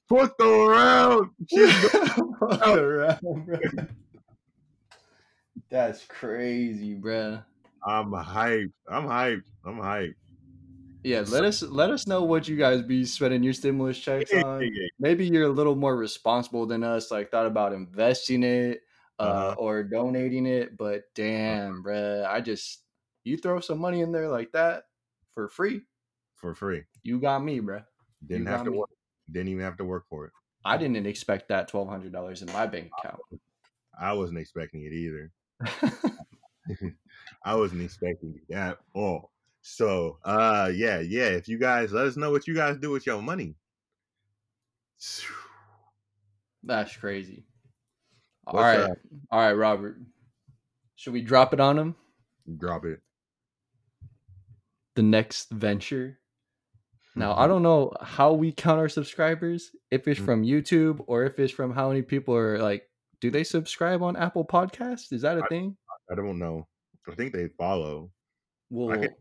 [0.09, 1.31] Fuck the around.
[1.49, 1.71] Shit
[2.39, 3.59] Fuck around, bro.
[5.71, 7.41] That's crazy, bro.
[7.85, 8.73] I'm hyped.
[8.89, 9.43] I'm hyped.
[9.67, 10.15] I'm hyped.
[11.05, 14.71] Yeah, let us let us know what you guys be spending your stimulus checks on.
[14.99, 18.81] maybe you're a little more responsible than us like thought about investing it
[19.19, 19.55] uh, Uh-huh.
[19.59, 22.85] or donating it but damn bruh i just
[23.23, 24.85] you throw some money in there like that
[25.35, 25.83] for free
[26.37, 26.85] For free.
[27.03, 27.85] you got me bruh.
[28.27, 28.79] Didn't You have to me.
[28.79, 28.91] work.
[29.31, 30.33] Didn't even have to work for it.
[30.65, 33.21] i didn't expect that $1200 in my bank account
[34.01, 35.31] I wasn't expecting it either.
[37.45, 39.31] I wasn't expecting it at all.
[39.67, 41.29] So, uh, yeah, yeah.
[41.29, 43.55] If you guys let us know what you guys do with your money.
[46.63, 47.45] that's crazy
[48.47, 48.97] all What's right up?
[49.31, 49.99] all right robert
[50.95, 51.95] should we drop it on him
[52.59, 53.01] Drop it.
[54.95, 56.19] the next venture
[57.17, 60.25] Now I don't know how we count our subscribers, if it's Mhm.
[60.25, 62.89] from YouTube or if it's from how many people are like,
[63.21, 65.13] do they subscribe on Apple Podcasts?
[65.13, 65.77] Is that a I- thing?
[66.11, 66.67] I don't know.
[67.09, 68.11] I think they follow.
[68.71, 69.15] Well, can-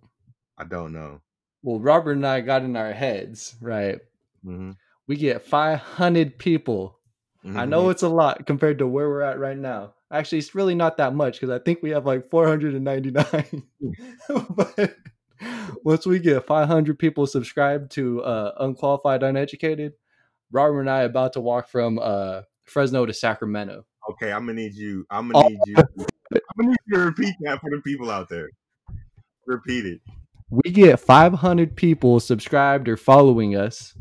[0.63, 1.21] I don't know.
[1.61, 3.99] well, Robert and I got in our heads, right?
[4.45, 4.71] Mm-hmm.
[5.07, 6.99] We get 500 people.
[7.45, 9.95] I know it's a lot compared to where we're at right now.
[10.09, 13.63] Actually, it's really not that much because I think we have like 499.
[14.55, 14.95] but
[15.83, 19.91] once we get 500 people subscribed to uh, Unqualified Uneducated,
[20.53, 23.85] Robert and I are about to walk from uh, Fresno to Sacramento.
[24.11, 25.05] Okay, I'm gonna need you.
[25.09, 25.75] I'm gonna need you.
[25.77, 26.05] I'm
[26.57, 28.49] gonna need you to repeat that for the people out there.
[29.45, 30.01] Repeat it.
[30.49, 33.95] We get 500 people subscribed or following us.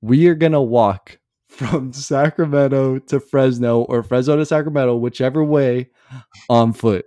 [0.00, 1.18] We are gonna walk
[1.48, 5.90] from Sacramento to Fresno or Fresno to Sacramento, whichever way,
[6.48, 7.06] on foot.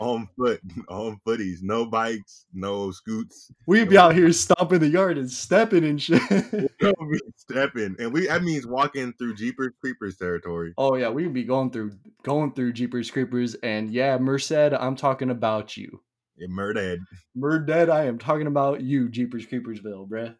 [0.00, 3.50] On foot, on footies, no bikes, no scoots.
[3.66, 6.22] We'd be out here stomping the yard and stepping and shit.
[6.80, 10.72] We'll be stepping, and we that means walking through Jeepers Creepers territory.
[10.78, 15.28] oh yeah, we'd be going through going through Jeepers Creepers, and yeah, Merced, I'm talking
[15.30, 16.00] about you.
[16.40, 16.98] In Murdead.
[17.36, 20.36] Murdead, I am talking about you, Jeepers Creepersville, bruh.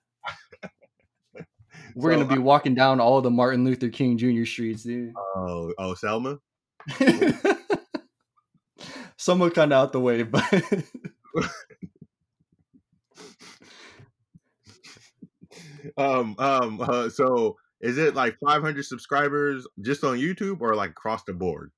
[1.95, 4.45] We're So, gonna be walking down all the Martin Luther King Jr.
[4.45, 5.13] streets, dude.
[5.37, 6.39] Oh, oh, Selma.
[9.17, 10.45] Somewhat kind of out the way, but
[15.97, 16.81] Um, um.
[16.81, 21.71] Uh, so, is it like 500 subscribers just on YouTube or like across the board?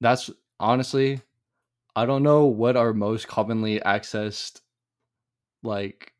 [0.00, 1.20] that's honestly,
[1.94, 4.60] I don't know what our most commonly accessed
[5.62, 6.12] like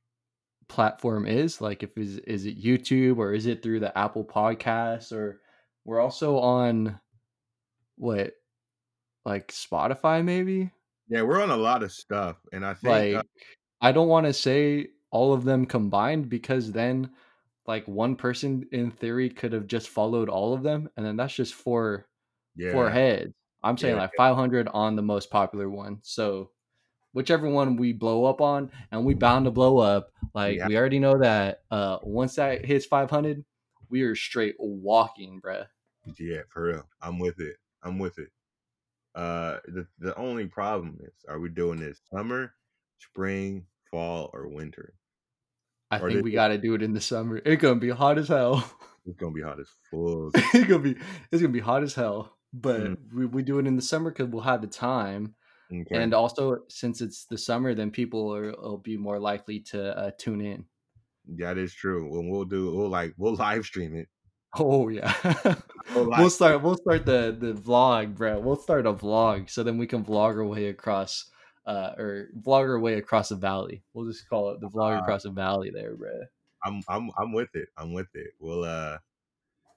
[0.69, 1.61] platform is.
[1.61, 5.41] Like, if is is it YouTube or is it through the Apple Podcasts or
[5.85, 7.01] we're also on
[7.97, 8.33] what
[9.25, 10.71] like Spotify maybe.
[11.09, 13.23] Yeah, we're on a lot of stuff, and I think like uh,
[13.83, 17.11] i don't want to say all of them combined because then
[17.67, 21.35] like one person in theory could have just followed all of them and then that's
[21.35, 22.07] just four
[22.57, 24.03] yeah, four heads i'm saying Yeah.
[24.03, 26.51] like 500 on the most popular one so
[27.13, 30.69] whichever one we blow up on and we bound to blow up like Yeah.
[30.69, 33.45] we already know that uh once that hits 500
[33.91, 35.67] we are straight walking bruh
[36.19, 36.85] yeah, for real.
[37.01, 37.57] I'm with it.
[37.85, 38.31] I'm with it.
[39.15, 42.55] Uh, the the only problem is, are we doing this summer,
[42.99, 44.95] spring, fall, or winter?
[45.93, 48.19] i Or think we got to do it in the summer it's gonna be hot
[48.19, 48.65] as hell
[49.07, 50.33] It's gonna be hot as fuck.
[50.55, 50.97] it's gonna be
[51.31, 52.37] it's gonna be hot as hell.
[52.53, 52.97] But Mm.
[53.15, 55.35] we, we do it in the summer because we'll have the time,
[55.73, 56.03] Okay.
[56.03, 60.11] and also since it's the summer, then people are will be more likely to uh,
[60.19, 60.67] tune in.
[61.39, 62.11] that is true.
[62.13, 64.09] When we'll do, we'll like, we'll live stream it.
[64.59, 65.15] Oh yeah,
[65.95, 68.39] We'll we'll start we'll start the the vlog, bro.
[68.39, 71.31] We'll start a vlog so then we can vlog our way across,
[71.65, 73.83] uh, or vlog our way across the valley.
[73.95, 75.01] We'll just call it the vlog Ah.
[75.01, 76.11] across the valley, there, bro.
[76.67, 77.69] I'm, I'm, I'm with it.
[77.79, 78.33] I'm with it.
[78.39, 78.99] We'll, uh,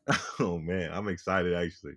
[0.42, 1.54] oh man, I'm excited.
[1.54, 1.94] Actually,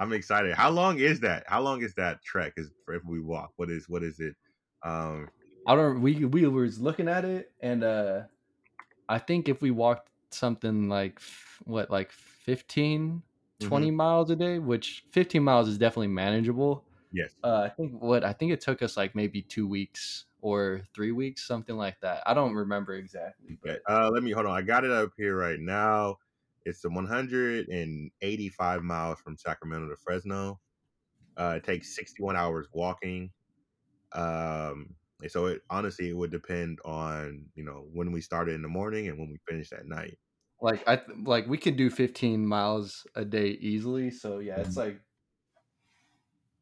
[0.00, 0.54] I'm excited.
[0.54, 1.44] How long is that?
[1.46, 2.54] How long is that trek?
[2.56, 3.52] Is for if we walk?
[3.56, 4.34] What is, what is it?
[4.82, 5.28] Um,
[5.66, 6.00] I don't.
[6.00, 8.22] We we was looking at it, and uh,
[9.08, 11.20] I think if we walked something like
[11.64, 13.22] what, like 15,
[13.60, 16.84] 20 miles a day, which fifteen miles is definitely manageable.
[17.12, 17.34] yes.
[17.44, 21.12] Uh, I think what I think it took us like maybe two weeks or three
[21.12, 22.22] weeks, something like that.
[22.26, 23.78] I don't remember exactly, Okay.
[23.86, 24.56] but Uh, let me hold on.
[24.56, 26.16] I got it up here right now.
[26.64, 30.60] It's the 185 miles from Sacramento to Fresno.
[31.36, 33.32] Uh, it takes 61 hours walking.
[34.12, 34.96] Um,
[35.28, 39.08] so it honestly it would depend on you know when we started in the morning
[39.08, 40.18] and when we finished at night.
[40.60, 44.10] like I th- like we could do fifteen miles a day easily.
[44.10, 44.76] So yeah, it's Mhm.
[44.76, 45.00] like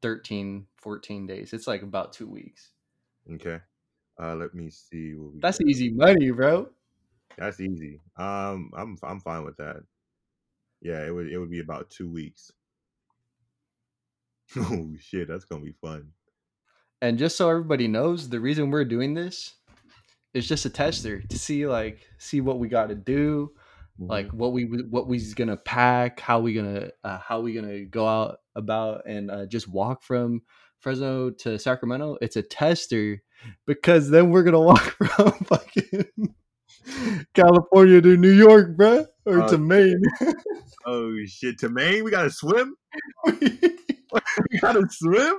[0.02, 1.52] 13, 14 days.
[1.52, 2.72] It's like about two weeks.
[3.30, 3.61] Okay.
[4.20, 5.14] Uh, let me see.
[5.14, 5.62] What we That's got.
[5.62, 6.70] easy money, bro.
[7.38, 8.01] That's easy.
[8.16, 9.77] Um, I'm I'm fine with that.
[10.81, 12.53] Yeah, it would it would be about two weeks.
[14.57, 16.11] oh shit, that's gonna be fun.
[17.01, 19.55] And just so everybody knows, the reason we're doing this
[20.35, 23.53] is just a tester to see like see what we got to do,
[23.98, 28.07] like what we what we's gonna pack, how we gonna uh, how we gonna go
[28.07, 30.42] out about and uh, just walk from
[30.81, 32.18] Fresno to Sacramento.
[32.20, 33.22] It's a tester
[33.66, 36.35] because then we're gonna walk from fucking
[37.35, 40.03] California to New York, bruh, or Uh, to Maine.
[40.87, 42.74] oh shit, to Maine, we gotta swim.
[43.27, 45.36] we gotta swim.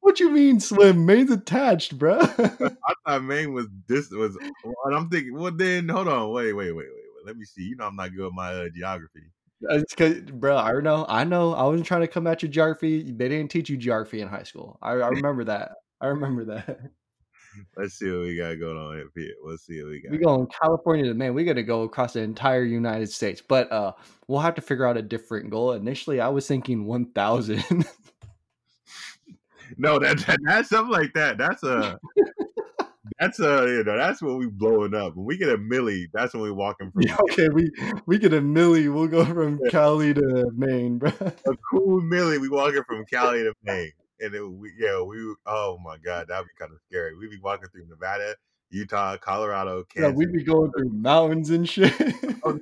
[0.00, 1.04] what you mean swim?
[1.06, 2.20] Maine's attached, bruh.
[2.86, 5.34] I thought Maine was this was, and I'm thinking.
[5.34, 7.26] Well, then hold on, wait, wait, wait, wait, wait.
[7.26, 7.62] Let me see.
[7.62, 9.22] You know, I'm not good at my uh, geography.
[9.70, 11.54] It's cause, bro, I know, I know.
[11.54, 13.02] I wasn't trying to come at your geography.
[13.12, 14.76] They didn't teach you geography in high school.
[14.82, 15.72] I, I remember that.
[16.00, 16.80] I remember that.
[17.76, 19.28] Let's see what we got going on here.
[19.44, 20.12] Let's see what we got.
[20.12, 21.34] We going California to Maine.
[21.34, 23.92] We got to go across the entire United States, but uh,
[24.26, 25.72] we'll have to figure out a different goal.
[25.72, 27.64] Initially, I was thinking one thousand.
[29.78, 31.38] No, that, that that's something like that.
[31.38, 31.98] That's a
[33.22, 35.14] That's uh, you know, that's when we blowing up.
[35.14, 37.70] When we get a milli, that's when we walking from Yeah, okay, we
[38.06, 38.92] we get a milli.
[38.92, 41.12] We'll go from Cali to Maine, bro.
[41.20, 42.40] a cool milli.
[42.40, 43.92] We walking from Cali to Maine,
[44.22, 47.16] and it, we yeah, we oh my god, that'd be kind of scary.
[47.16, 48.34] We'd be walking through Nevada,
[48.70, 50.10] Utah, Colorado, Kansas.
[50.10, 51.92] Yeah, we'd be going through mountains and shit.
[52.44, 52.58] Oh,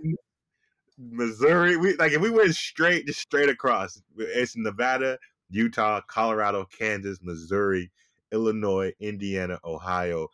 [0.99, 1.77] Missouri.
[1.77, 4.01] We like if we went straight, just straight across.
[4.19, 5.19] It's Nevada,
[5.51, 7.91] Utah, Colorado, Kansas, Missouri,
[8.33, 10.29] Illinois, Indiana, Ohio.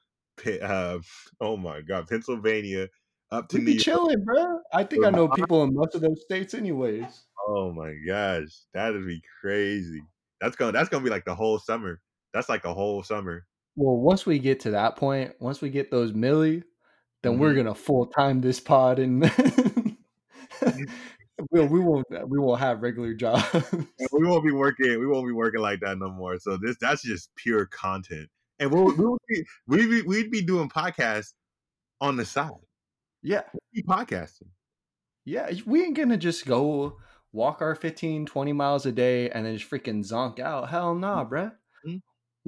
[0.45, 0.99] Uh,
[1.41, 2.89] oh my God, Pennsylvania,
[3.31, 4.61] up to New be chilling, bro.
[4.73, 7.27] I think I know people in most of those states, anyways.
[7.49, 10.03] Oh my gosh, that'd be crazy.
[10.41, 12.01] That's gonna that's gonna be like the whole summer.
[12.33, 13.47] That's like the whole summer.
[13.77, 16.63] Well, once we get to that point, once we get those milli,
[17.23, 17.57] then we're Mhm.
[17.57, 19.23] gonna full time this pod, and
[21.51, 23.45] we we won't we won't have regular jobs.
[24.13, 24.99] We won't be working.
[24.99, 26.39] We won't be working like that no more.
[26.39, 28.29] So this that's just pure content.
[28.59, 31.35] And we'll, we'll be we'd be we'd be doing podcasts
[32.01, 32.51] on the side.
[33.23, 34.49] yeah, We'd be podcasting.
[35.25, 35.51] yeah.
[35.67, 36.97] We ain't gonna just go
[37.37, 40.71] walk our 15, 20 miles a day and then just freaking zonk out.
[40.71, 41.53] Hell nah, bruh.
[41.87, 42.01] Mhm.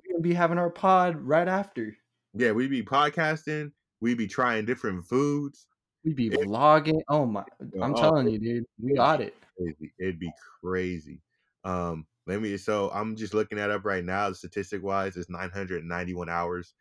[0.02, 1.94] We're gonna be having our pod right after.
[2.32, 3.72] Yeah, we'd be podcasting.
[4.00, 5.66] We'd be trying different foods.
[6.04, 6.36] We'd be Yeah.
[6.44, 7.00] vlogging.
[7.08, 7.44] Oh my!
[7.82, 9.34] I'm Oh, telling you, dude, we got it.
[9.56, 9.92] crazy.
[9.98, 10.32] It'd be
[10.62, 11.20] crazy.
[11.64, 12.56] Um, let me.
[12.56, 14.32] So I'm just looking that up right now.
[14.32, 16.74] Statistic wise, it's 991 hours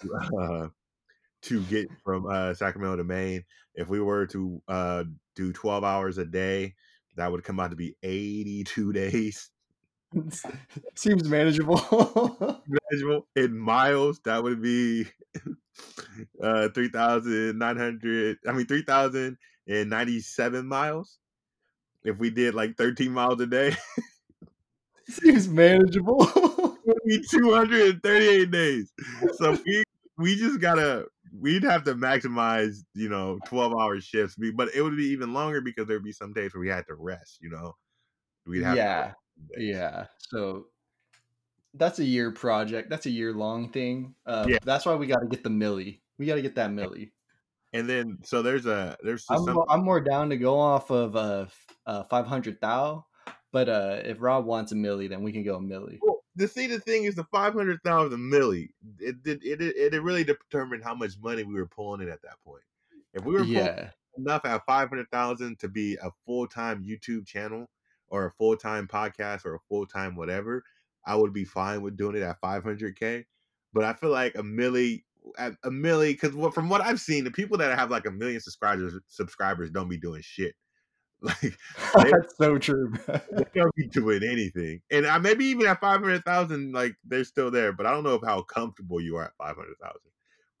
[0.00, 0.68] to, uh,
[1.42, 3.44] to get from uh, Sacramento to Maine.
[3.76, 5.04] If we were to uh,
[5.36, 6.74] do 12 hours a day,
[7.20, 9.50] that would come out to be 82 days.
[10.94, 11.78] Seems manageable.
[12.66, 13.28] Manageable.
[13.36, 15.06] In miles, that would be
[16.42, 18.38] uh, 3,900.
[18.48, 21.18] I mean, 3,097 miles.
[22.04, 23.76] If we did like 13 miles a day.
[25.08, 26.26] Seems manageable.
[26.84, 28.92] would be 238 days.
[29.34, 29.82] So we
[30.16, 31.06] we just gotta
[31.38, 34.36] we'd have to maximize, you know, 12 hour shifts.
[34.54, 36.94] But it would be even longer because there'd be some days where we had to
[36.94, 37.76] rest, you know.
[38.46, 39.12] We'd have yeah,
[39.56, 40.06] yeah.
[40.18, 40.66] So
[41.74, 42.90] that's a year project.
[42.90, 44.14] That's a year long thing.
[44.26, 44.58] Uh, Yeah.
[44.64, 46.02] That's why we got to get the millie.
[46.18, 47.12] We got to get that millie.
[47.72, 51.14] And then so there's a there's I'm, some I'm more down to go off of
[51.14, 53.06] uh, f- uh 500 thou,
[53.52, 55.98] but uh, if Rob wants a millie, then we can go a milli.
[56.36, 58.70] The see the thing is the 500,000 milli.
[58.98, 62.22] It did it, it it really determined how much money we were pulling in at
[62.22, 62.64] that point.
[63.14, 67.70] If we were Yeah, enough at 500,000 to be a full-time YouTube channel
[68.08, 70.64] or a full-time podcast or a full-time whatever,
[71.06, 73.26] I would be fine with doing it at 500k.
[73.72, 75.04] But I feel like a milli
[75.38, 78.40] at a milli cuz from what I've seen, the people that have like a million
[78.40, 80.54] subscribers subscribers don't be doing shit.
[81.32, 81.56] Like
[82.12, 82.92] that's so true.
[83.06, 84.80] they don't be doing anything.
[84.90, 88.22] And I maybe even at 500,000 like they're still there, but I don't know if
[88.24, 90.00] how comfortable you are at 500,000.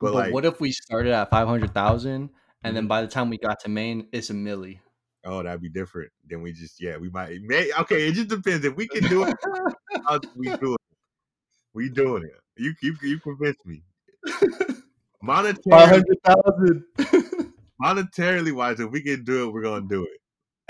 [0.00, 2.30] But, But, like what if we started at 500,000
[2.62, 2.88] and then Mhm.
[2.88, 4.80] by the time we got to Maine, it's a milli?
[5.24, 6.10] oh, that'd be different.
[6.28, 9.24] Then we just yeah, we might may okay, it just depends if we can do
[9.24, 9.34] it
[10.34, 10.96] we doing it.
[11.72, 12.40] We doing it.
[12.56, 13.82] You you you convinced me.
[15.22, 16.84] Monetarily, 500,000.
[17.82, 20.19] monetarily wise, if we can do it, we're gonna do it.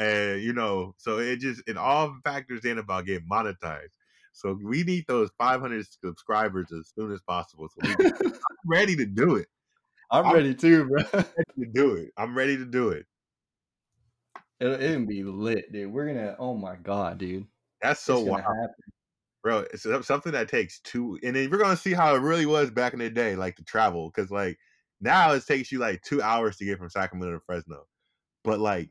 [0.01, 3.91] And you know, so it just it all factors in about getting monetized.
[4.33, 7.69] So we need those 500 subscribers as soon as possible.
[7.69, 8.33] So we can, I'm
[8.67, 9.47] ready to do it.
[10.11, 11.03] I'm I'm- ready too, bro.
[11.13, 11.27] Ready
[11.59, 12.13] to do it.
[12.17, 13.07] I'm ready to do it.
[14.59, 15.93] It'll, it'll be lit, dude.
[15.93, 16.35] We're gonna.
[16.39, 17.47] Oh my god, dude.
[17.83, 18.69] That's so wild, happen.
[19.43, 19.65] bro.
[19.73, 22.93] It's something that takes two, and then we're gonna see how it really was back
[22.93, 24.59] in the day, like to travel, because like
[25.01, 27.85] now it takes you like two hours to get from Sacramento to Fresno,
[28.45, 28.91] but like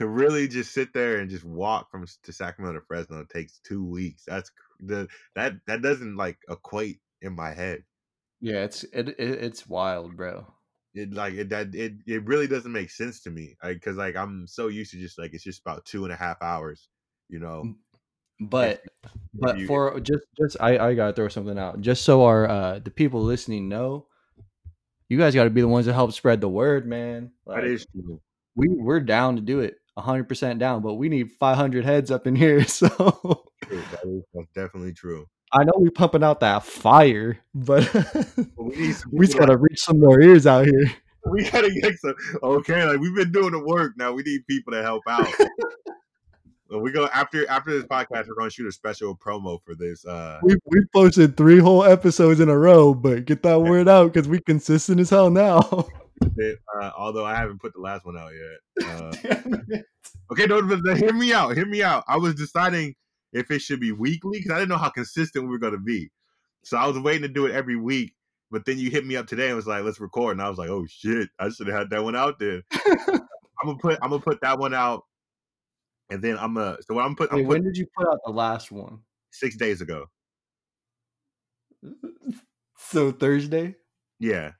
[0.00, 3.84] to really just sit there and just walk from to Sacramento to Fresno takes two
[3.84, 4.24] weeks.
[4.26, 7.84] That's the that that doesn't like equate in my head.
[8.40, 10.46] Yeah, it's it, it it's wild, bro.
[10.94, 14.16] It like it that it it really doesn't make sense to me, like because like
[14.16, 16.88] I'm so used to just like it's just about two and a half hours,
[17.28, 17.74] you know.
[18.40, 18.82] But
[19.34, 22.78] but you- for just just I I gotta throw something out just so our uh
[22.78, 24.06] the people listening know.
[25.08, 27.32] You guys got to be the ones that help spread the word, man.
[27.46, 28.22] That Like, is true.
[28.54, 30.82] we we're down to do it, hundred percent down.
[30.82, 32.88] But we need five hundred heads up in here, so
[33.68, 35.26] That is that's definitely true.
[35.52, 37.92] I know we're pumping out that fire, but
[38.56, 40.92] we we just gotta reach some more ears out here.
[41.30, 42.14] we gotta get some.
[42.42, 43.92] Okay, like we've been doing the work.
[43.96, 45.26] Now we need people to help out.
[46.70, 48.28] We go after after this podcast.
[48.28, 50.04] We're gonna shoot a special promo for this.
[50.06, 54.12] Uh, We we posted three whole episodes in a row, but get that word out
[54.12, 55.88] because we consistent as hell now.
[56.28, 58.60] Bit, uh, although I haven't put the last one out yet.
[60.30, 61.54] Uh, okay, no, but but hear me out.
[61.54, 62.04] Hear me out.
[62.08, 62.94] I was deciding
[63.32, 66.10] if it should be weekly because I didn't know how consistent we were gonna be.
[66.64, 68.14] So I was waiting to do it every week,
[68.50, 70.58] But then you hit me up today and was like, "Let's record," and I was
[70.58, 74.10] like, "Oh shit, I should have had that one out there." I'm gonna put I'm
[74.10, 75.04] gonna put that one out,
[76.10, 76.76] and then I'm gonna.
[76.82, 79.00] So what I'm put I'm Wait, when did you put out the last one?
[79.30, 80.06] six days ago.
[82.82, 83.76] So Thursday.
[84.18, 84.52] Yeah,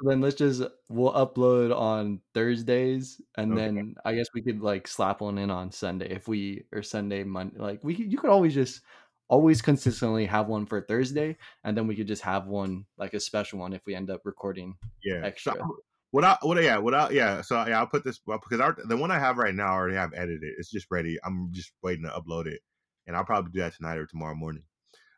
[0.00, 3.58] So then let's just we'll upload on Thursdays, and Okay.
[3.58, 7.24] then I guess we could like slap one in on Sunday if we or Sunday
[7.24, 7.58] Monday.
[7.58, 8.82] Like we could, you could always just
[9.28, 13.20] always consistently have one for Thursday, and then we could just have one like a
[13.20, 14.76] special one if we end up recording.
[15.02, 15.20] yeah.
[15.24, 15.54] Extra.
[15.54, 15.76] So,
[16.12, 18.60] what I what I- yeah what I yeah so yeah I'll put this well because
[18.60, 20.54] our, the one I have right now I already have edited.
[20.58, 21.18] It's just ready.
[21.24, 22.60] I'm just waiting to upload it,
[23.08, 24.62] and I'll probably do that tonight or tomorrow morning.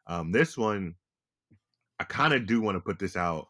[0.06, 0.96] Um, this one
[1.98, 3.48] I kind of do want to put this out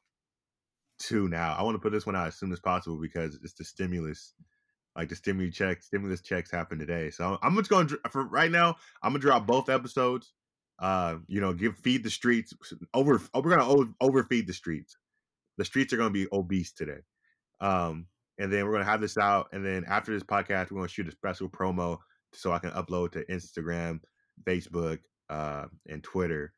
[1.01, 1.57] too now.
[1.59, 4.35] I want to put this one out as soon as possible because it's the stimulus,
[4.95, 7.11] like the stimulus check, stimulus checks happen today.
[7.11, 8.77] So I'm just going to for right now.
[9.03, 10.33] I'm gonna drop both episodes.
[10.79, 12.55] Uh, you know, give feed the streets
[12.95, 13.21] over.
[13.35, 14.97] We're gonna over, overfeed the streets.
[15.59, 17.01] The streets are gonna be obese today.
[17.61, 18.07] Um,
[18.39, 21.09] and then we're gonna have this out, and then after this podcast, we're gonna shoot
[21.09, 21.99] a special promo
[22.33, 24.01] so I can upload to Instagram,
[24.45, 26.55] Facebook, uh, and Twitter,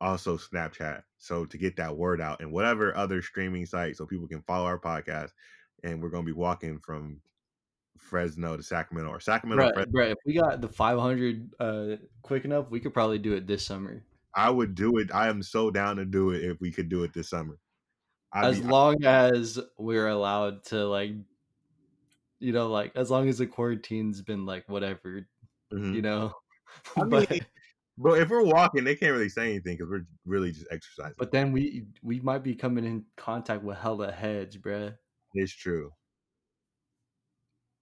[0.00, 1.02] also Snapchat.
[1.18, 4.66] So to get that word out and whatever other streaming site, so people can follow
[4.66, 5.30] our podcast.
[5.84, 7.20] And we're gonna be walking from
[7.98, 9.64] Fresno to Sacramento or Sacramento.
[9.64, 9.92] Right, Fresno.
[9.98, 10.10] right.
[10.10, 11.86] If we got the 500 uh
[12.22, 14.02] quick enough, we could probably do it this summer.
[14.34, 15.08] I would do it.
[15.14, 17.58] I am so down to do it if we could do it this summer.
[18.32, 21.12] I'd as be- long as we're allowed to like
[22.38, 25.26] you know like as long as the quarantine's been like whatever
[25.72, 25.94] Mhm.
[25.94, 26.32] you know
[26.96, 27.40] I mean, But
[27.98, 31.14] if we're walking, they can't really say anything because we're really just exercising.
[31.18, 34.94] but then we we might be coming in contact with hella heads bruh
[35.34, 35.90] it's true.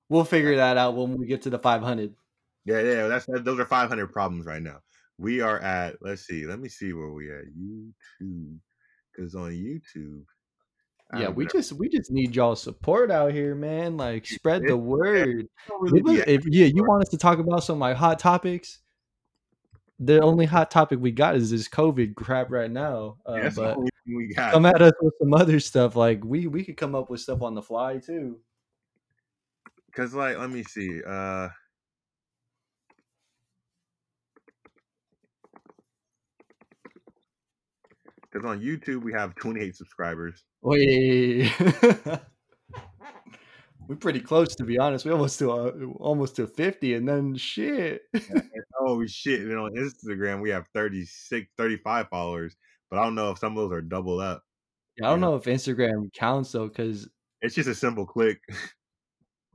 [0.08, 2.14] we'll figure that out when we get to the 500
[2.64, 3.08] Yeah, yeah.
[3.08, 4.78] That's those are 500 problems right now.
[5.18, 5.96] We are at.
[6.00, 6.46] Let's see.
[6.46, 7.44] Let me see where we at.
[7.56, 8.58] YouTube,
[9.14, 10.24] because on YouTube.
[11.16, 15.46] Yeah we just we just need y'all support out here man like spread the word
[15.80, 18.80] really If, if yeah you want us to talk about some like hot topics
[20.06, 23.78] the only hot topic we got is this covid crap right now uh, the but
[24.06, 24.52] we got.
[24.52, 25.96] come at us with some other stuff.
[25.96, 28.38] Like we we could come up with stuff on the fly too.
[29.86, 31.02] Because, like, let me see.
[31.06, 31.48] Uh,
[38.22, 40.42] because on YouTube we have 28 subscribers.
[40.62, 41.52] Wait,
[43.88, 45.04] we're pretty close to be honest.
[45.04, 48.02] We almost to uh, almost to fifty, and then shit.
[48.80, 49.40] Oh shit!
[49.40, 52.56] And on Instagram we have 36, 35 followers.
[52.90, 54.44] But I don't know if some of those are double up.
[55.02, 55.26] I don't Yeah.
[55.26, 57.08] know if Instagram counts though, because
[57.40, 58.38] It's just a simple click.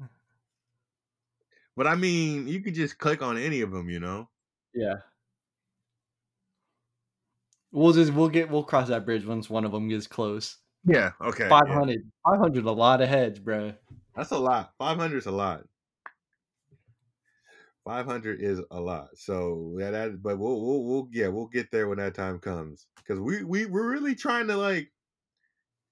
[1.76, 4.30] but I mean, you could just click on any of them, you know.
[4.74, 4.96] yeah,
[7.72, 10.58] we'll just we'll get we'll cross that bridge once one of them gets close.
[10.86, 11.12] Yeah.
[11.22, 11.44] Okay.
[11.46, 11.50] yeah.
[11.50, 13.74] 500, 500 a lot of heads, bro.
[14.16, 14.74] That's a lot.
[14.78, 15.64] 500 is a lot.
[17.86, 19.10] 500 is a lot.
[19.16, 20.22] So yeah, that.
[20.22, 23.66] But we'll we'll we'll yeah we'll get there when that time comes because we we
[23.66, 24.92] we're really trying to like.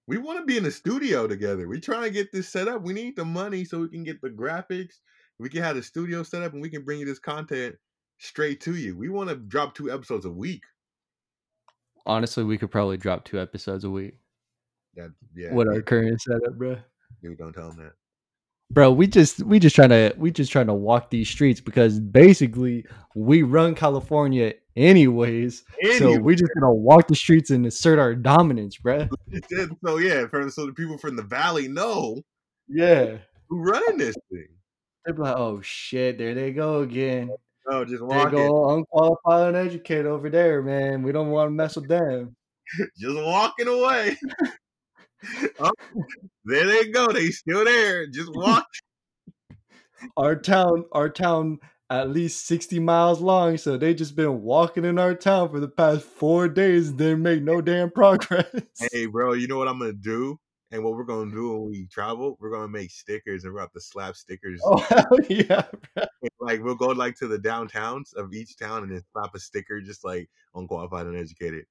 [0.07, 1.67] We want to be in the studio together.
[1.67, 2.81] We're trying to get this set up.
[2.81, 4.95] We need the money so we can get the graphics.
[5.37, 7.75] We can have the studio set up and we can bring you this content
[8.17, 8.97] straight to you.
[8.97, 10.63] We want to drop two episodes a week.
[12.05, 14.13] Honestly, we could probably drop two episodes a week.
[14.95, 15.53] That yeah.
[15.53, 16.77] What our current setup, bro.
[17.21, 17.93] Dude, don't tell them that.
[18.71, 21.99] Bro we just we just trying to we just trying to walk these streets because
[21.99, 25.63] basically we run california anyways.
[25.97, 29.07] So we just gonna walk the streets and assert our dominance bro
[29.85, 32.21] so yeah, for, so the people from the valley know
[32.67, 33.17] yeah.
[33.49, 34.47] who running this thing.
[35.05, 37.29] they're like oh shit there they go again.
[37.69, 41.03] Oh just there walking, go unqualified uneducated over there man.
[41.03, 42.35] We don't want to mess with them.
[42.97, 44.17] Just walking away.
[45.59, 45.71] oh,
[46.45, 47.07] there they go.
[47.07, 48.07] They still there.
[48.07, 48.67] Just walk.
[50.17, 51.57] our town our town
[51.89, 55.67] at least 60 miles long so they just been walking in our town for the
[55.67, 58.45] past four days they make no damn progress
[58.91, 60.39] hey, bro, you know what I'm gonna do?
[60.71, 62.37] And what we're gonna do when we travel?
[62.41, 64.61] We're gonna make stickers and we're gonna to slap stickers.
[64.65, 65.63] oh hell yeah
[66.39, 69.79] Like we'll go like to the downtowns of each town and then slap a sticker
[69.79, 71.65] just like unqualified, uneducated.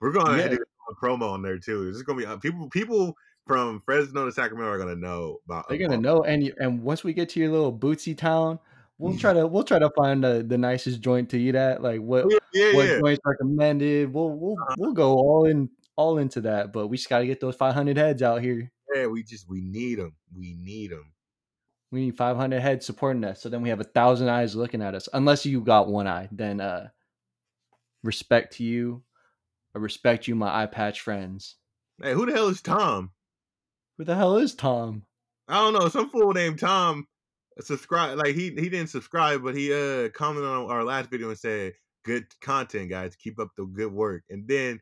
[0.00, 0.56] We're gonna Yeah.
[1.02, 1.86] Promo on there too.
[1.86, 2.68] This is gonna be uh, people.
[2.70, 3.14] People
[3.46, 5.68] from Fresno to Sacramento are gonna know about.
[5.68, 8.58] They're gonna know, and you, and once we get to your little bootsy town,
[8.98, 11.82] we'll try to we'll try to find the, the nicest joint to eat at.
[11.82, 12.98] Like what Yeah, yeah, what yeah.
[13.00, 14.12] joints recommended.
[14.12, 14.74] We'll we'll Uh-huh.
[14.78, 17.96] we'll go all in all into that, but we just got to get those 500
[17.98, 18.70] heads out here.
[18.94, 20.14] Yeah, we just we need them.
[20.34, 21.12] We need them.
[21.92, 24.94] We need 500 heads supporting us, so then we have a thousand eyes looking at
[24.94, 25.08] us.
[25.12, 26.88] Unless you got one eye, then uh,
[28.02, 29.02] respect to you.
[29.74, 31.56] I respect you, my eye patch friends.
[32.02, 33.10] Hey, who the hell is Tom?
[33.98, 35.04] Who the hell is Tom?
[35.48, 35.88] I don't know.
[35.88, 37.06] Some fool named Tom
[37.60, 38.18] subscribe.
[38.18, 41.74] Like he he didn't subscribe, but he uh commented on our last video and said,
[42.04, 43.16] "Good content, guys.
[43.16, 44.80] Keep up the good work." And then,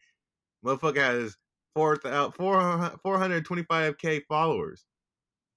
[0.64, 1.36] motherfucker has
[1.74, 4.84] four uh, 425k followers.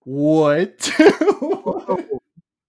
[0.03, 0.91] What?
[1.39, 2.07] what?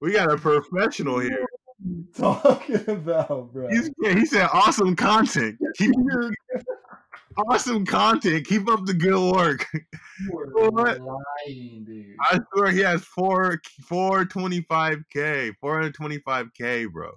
[0.00, 1.46] We got a professional here.
[2.16, 3.68] talking about, bro?
[3.68, 5.59] He's, yeah, he said awesome content.
[5.76, 5.95] Keep
[7.37, 8.47] awesome content.
[8.47, 9.66] Keep up the good work.
[10.20, 10.99] You are
[11.47, 12.16] lying, dude.
[12.20, 17.12] I swear he has four four twenty five k, four hundred twenty five k, bro.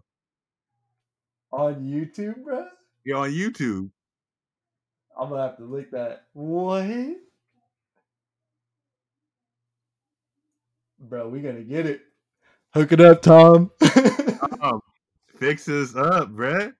[1.51, 2.67] On YouTube, bro.
[3.05, 3.89] Yeah, on YouTube.
[5.17, 6.25] I'm gonna have to look that.
[6.33, 6.85] What?
[10.99, 12.01] Bro, we gonna get it.
[12.73, 13.71] Hook it up, Tom.
[14.61, 14.81] um,
[15.37, 16.73] fix us up, bruh.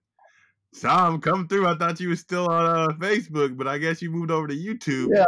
[0.82, 1.68] Tom, come through.
[1.68, 4.54] I thought you was still on uh, Facebook, but I guess you moved over to
[4.54, 5.10] YouTube.
[5.16, 5.24] Yeah,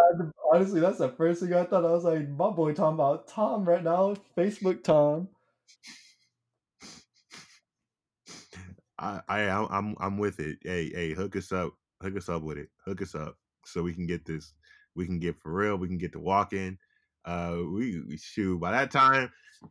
[0.51, 1.85] honestly, that's the first thing I thought.
[1.85, 5.29] I was like, my boy talking about Tom right now, Facebook Tom.
[8.99, 10.57] I, I, I'm, I'm with it.
[10.63, 13.93] Hey, hey, hook us up, hook us up with it, hook us up, so we
[13.93, 14.53] can get this,
[14.95, 16.77] we can get for real, we can get to walking.
[17.27, 19.29] Uh, we, we shoot by that time,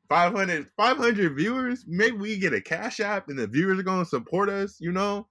[0.09, 1.85] 500, 500 viewers.
[1.89, 4.77] Maybe we get a cash app, and the viewers are gonna support us.
[4.79, 5.27] You know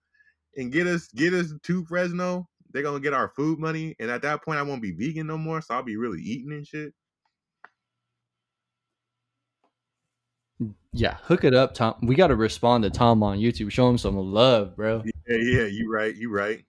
[0.55, 2.47] and get us get us to Fresno.
[2.71, 5.37] They're gonna get our food money, and at that point, I won't be vegan no
[5.37, 6.93] more, so I'll be really eating and shit.
[10.93, 11.95] Yeah, hook it up, Tom.
[12.03, 13.69] We got to respond to Tom on YouTube.
[13.69, 15.03] Show him some love, bro.
[15.27, 16.63] Yeah, yeah, you right, you right.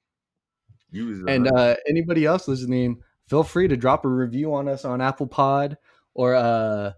[0.90, 4.84] You was, and uh, anybody else listening, feel free to drop a review on us
[4.84, 5.76] on Apple Pod
[6.14, 6.92] or uh,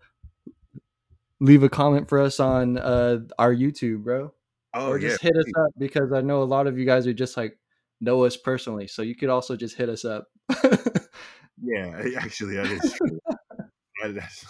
[1.40, 4.32] leave a comment for us on uh, our YouTube, bro.
[4.74, 5.30] Oh, or just yeah.
[5.30, 7.58] hit us up because I know a lot of you guys are just like
[8.00, 10.28] know us personally, so you could also just hit us up.
[11.62, 13.18] yeah, actually, that is true.
[14.14, 14.44] that's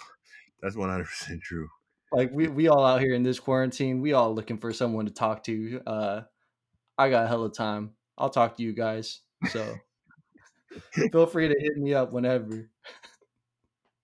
[0.61, 1.67] that's one hundred percent true.
[2.11, 5.13] Like we we all out here in this quarantine, we all looking for someone to
[5.13, 5.81] talk to.
[5.87, 6.21] Uh,
[6.97, 7.91] I got a hella time.
[8.17, 9.21] I'll talk to you guys.
[9.51, 9.75] So
[11.11, 12.69] feel free to hit me up whenever.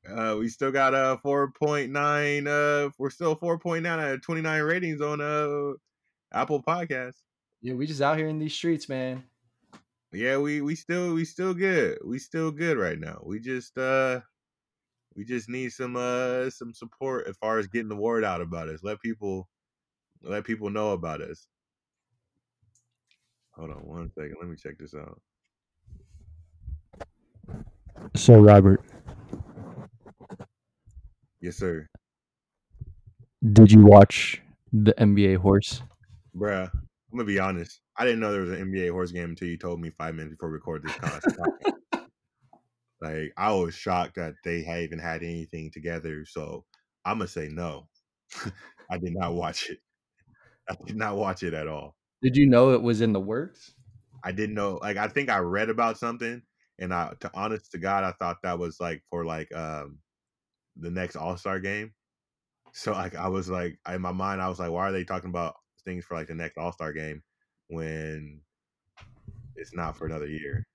[0.09, 5.19] Uh, we still got a 4.9 uh we're still 4.9 out of 29 ratings on
[5.19, 5.73] uh
[6.31, 7.15] Apple Podcast.
[7.61, 9.23] Yeah, we just out here in these streets, man.
[10.11, 11.97] Yeah, we we still we still good.
[12.05, 13.21] We still good right now.
[13.25, 14.21] We just uh
[15.15, 18.69] we just need some uh some support as far as getting the word out about
[18.69, 18.81] us.
[18.83, 19.47] Let people
[20.21, 21.47] let people know about us.
[23.55, 24.35] Hold on one second.
[24.39, 25.19] Let me check this out.
[28.15, 28.81] So Robert.
[31.41, 31.87] Yes, sir.
[33.53, 34.41] Did you watch
[34.73, 35.81] the NBA horse?
[36.35, 37.81] bruh, I'm gonna be honest.
[37.97, 40.35] I didn't know there was an NBA horse game until you told me five minutes
[40.35, 41.75] before we recorded this content.
[43.01, 46.25] like I was shocked that they had even had anything together.
[46.25, 46.65] So
[47.05, 47.87] I'm gonna say no.
[48.89, 49.79] I did not watch it.
[50.69, 51.95] I did not watch it at all.
[52.21, 53.73] Did you know it was in the works?
[54.23, 54.79] I didn't know.
[54.81, 56.41] Like I think I read about something,
[56.79, 59.99] and I, to honest to God, I thought that was like for like um
[60.75, 61.93] the next All Star game.
[62.73, 65.29] So like I was like in my mind, I was like, why are they talking
[65.29, 65.55] about
[65.85, 67.23] things for like the next All Star game
[67.69, 68.41] when
[69.55, 70.65] it's not for another year.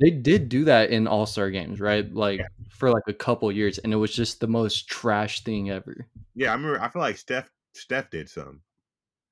[0.00, 2.12] They did do that in All Star games, right?
[2.12, 2.46] Like yeah.
[2.70, 6.06] for like a couple years, and it was just the most trash thing ever.
[6.34, 6.80] Yeah, I remember.
[6.80, 8.60] I feel like Steph Steph did some.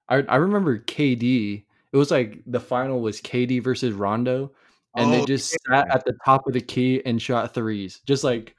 [0.09, 1.63] I I remember KD.
[1.93, 4.51] It was like the final was KD versus Rondo,
[4.97, 5.83] and oh, they just yeah.
[5.83, 8.57] sat at the top of the key and shot threes, just like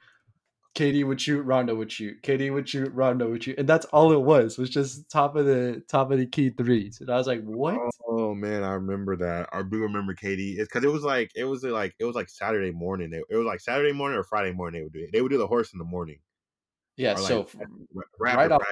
[0.78, 2.22] KD would shoot, Rondo would shoot.
[2.22, 4.58] KD would shoot, Rondo would shoot, and that's all it was.
[4.58, 7.78] Was just top of the top of the key threes, and I was like, "What?"
[8.06, 9.48] Oh man, I remember that.
[9.52, 10.58] I do remember KD.
[10.58, 13.12] It's because it was like it was like it was like Saturday morning.
[13.12, 14.80] It, was like Saturday morning or Friday morning.
[14.80, 15.10] They would do it.
[15.12, 16.20] They would do the horse in the morning.
[16.96, 17.16] Yeah.
[17.16, 17.48] So
[18.20, 18.62] right off,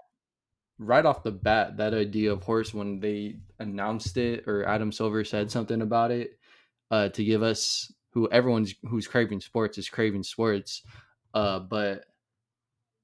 [0.79, 5.25] right off the bat, that idea of horse when they announced it or Adam Silver
[5.25, 6.39] said something about it
[6.91, 10.83] uh, to give us who everyone's who's craving sports is craving sports
[11.35, 12.05] uh, but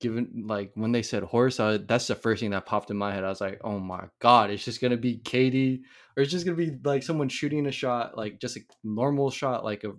[0.02, 3.14] given like when they said horse, uh, that's the first thing that popped in my
[3.14, 3.24] head.
[3.24, 5.80] I was like, oh my god, it's just gonna be KD,
[6.16, 9.64] or it's just gonna be like someone shooting a shot, like just a normal shot,
[9.64, 9.92] like a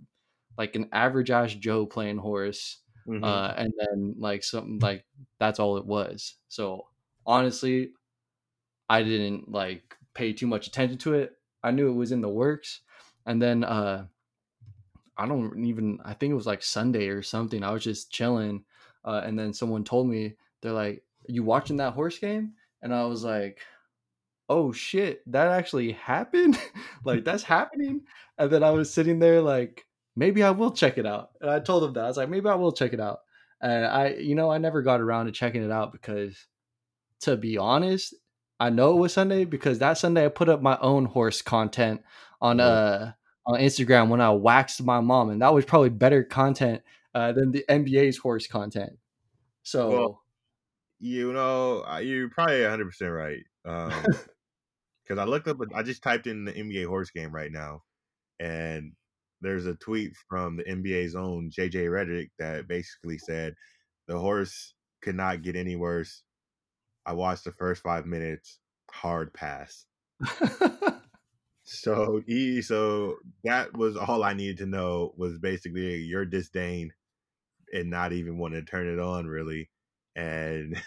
[0.58, 3.24] like an average ass Joe playing horse, mm-hmm.
[3.24, 5.06] uh, and then like something like
[5.40, 6.36] that's all it was.
[6.50, 6.88] So
[7.26, 7.92] honestly,
[8.90, 11.32] I didn't like pay too much attention to it.
[11.64, 12.82] I knew it was in the works,
[13.26, 14.06] and then uh
[15.18, 17.64] I don't even I think it was like Sunday or something.
[17.64, 18.64] I was just chilling,
[19.06, 23.06] uh, and then someone told me they're like, "You watching that horse game?" And I
[23.06, 23.60] was like,
[24.50, 26.60] "Oh shit, that actually happened!
[27.06, 28.02] like that's happening!"
[28.38, 31.32] And then I was sitting there like maybe I will check it out.
[31.42, 33.20] And I told them that I was like, maybe I will check it out.
[33.62, 36.48] And I, you know, I never got around to checking it out because,
[37.22, 38.14] to be honest,
[38.60, 42.02] I know it was Sunday because that Sunday I put up my own horse content
[42.44, 43.14] on uh
[43.46, 46.82] on Instagram when I waxed my mom, and that was probably better content
[47.16, 48.94] uh, than the NBA's horse content.
[49.64, 50.22] So Well,
[51.00, 53.44] You know, you're probably 100 percent right.
[53.66, 53.92] Um,
[55.04, 57.84] because I looked up, I just typed in the NBA horse game right now,
[58.40, 58.94] and
[59.42, 63.56] there's a tweet from the NBA's own JJ Redick that basically said
[64.08, 66.24] the horse could not get any worse.
[67.06, 69.86] I watched the first five minutes, hard pass.
[71.64, 76.92] So he, so that was all I needed to know was basically your disdain
[77.74, 79.70] and not even wanting to turn it on really,
[80.16, 80.82] and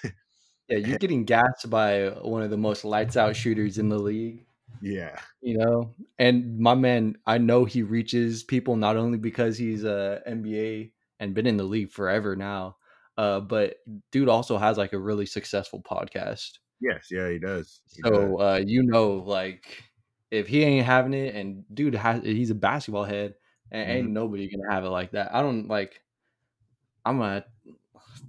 [0.69, 4.45] yeah, you're getting gassed by one of the most lights out shooters in the league.
[4.83, 9.85] yeah, you know and my man i know he reaches people not only because he's
[9.85, 12.77] a nba and been in the league forever now
[13.17, 13.77] uh but
[14.13, 17.81] dude also has like a really successful podcast yes, yeah, he does.
[17.95, 18.13] He does.
[18.13, 19.83] so uh you know like
[20.31, 23.35] if he ain't having it and dude has he's a basketball head
[23.71, 24.13] and ain't Mhm.
[24.13, 26.01] nobody gonna have it like that i don't like
[27.05, 27.45] i'm gonna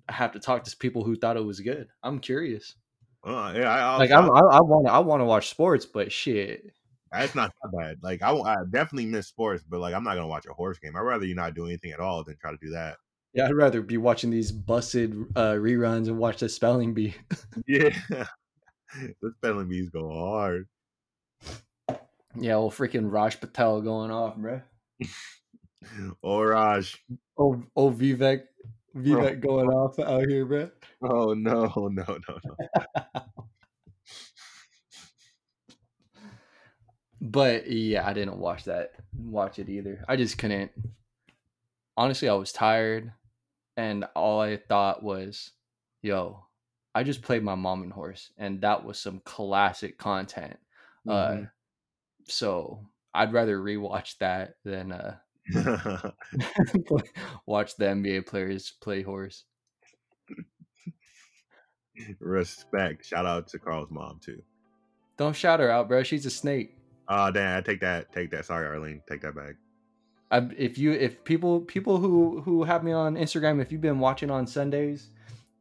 [0.09, 2.75] have to talk to people who thought it was good i'm curious
[3.23, 6.11] Uh, yeah, I, I, like i i want to i want to watch sports but
[6.11, 6.71] shit
[7.11, 7.97] That's not that bad.
[8.03, 10.95] Like I, I definitely miss sports, but like I'm not gonna watch a horse game.
[10.95, 12.97] I'd rather you not do anything at all than try to do that.
[13.33, 17.15] Yeah, I'd rather be watching these busted uh, reruns and watch the spelling bee.
[17.65, 17.89] Yeah,
[19.21, 20.67] the spelling bees go hard.
[22.35, 24.61] Yeah, old freaking Raj Patel going off, bro.
[26.23, 27.03] Oh Raj.
[27.37, 28.43] Oh, oh Vivek,
[28.95, 30.69] Vivek going off out here, bro.
[31.01, 32.39] Oh no, no, no, no.
[37.19, 40.03] But yeah, I didn't watch that, watch it either.
[40.07, 40.71] I just couldn't.
[41.95, 43.11] Honestly, I was tired,
[43.75, 45.51] and all I thought was,
[46.03, 46.45] "Yo,
[46.93, 50.59] I just played my mom and horse, and that was some classic content."
[51.07, 51.51] Uh, Mhm.
[52.27, 52.79] So
[53.13, 55.15] I'd rather rewatch that than uh
[57.45, 59.45] watch the NBA players play horse.
[62.19, 63.05] Respect.
[63.05, 64.41] Shout out to Carl's mom too.
[65.17, 66.03] Don't shout her out, bro.
[66.03, 66.75] She's a snake.
[67.09, 68.45] Oh damn, I take that, take that.
[68.45, 69.55] Sorry, Arlene, take that back.
[70.29, 73.99] I, if you if people people who who have me on Instagram, if you've been
[73.99, 75.09] watching on Sundays,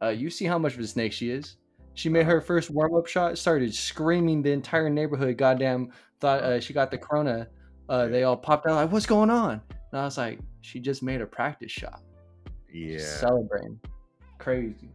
[0.02, 1.56] uh, you see how much of a snake she is.
[1.94, 5.38] She made her first warm up shot, started screaming the entire neighborhood.
[5.38, 7.48] Goddamn, thought uh, she got the corona.
[7.88, 9.60] Uh, they all popped out like, "What's going on?"
[9.92, 12.02] And I was like, "She just made a practice shot,
[12.72, 12.98] Yeah.
[12.98, 13.78] celebrating,
[14.38, 14.90] crazy."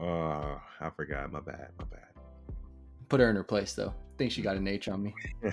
[0.00, 1.30] Oh, I forgot.
[1.32, 1.68] My bad.
[1.78, 2.06] My bad.
[3.08, 3.94] Put her in her place though.
[4.16, 5.14] Think she got an H on me.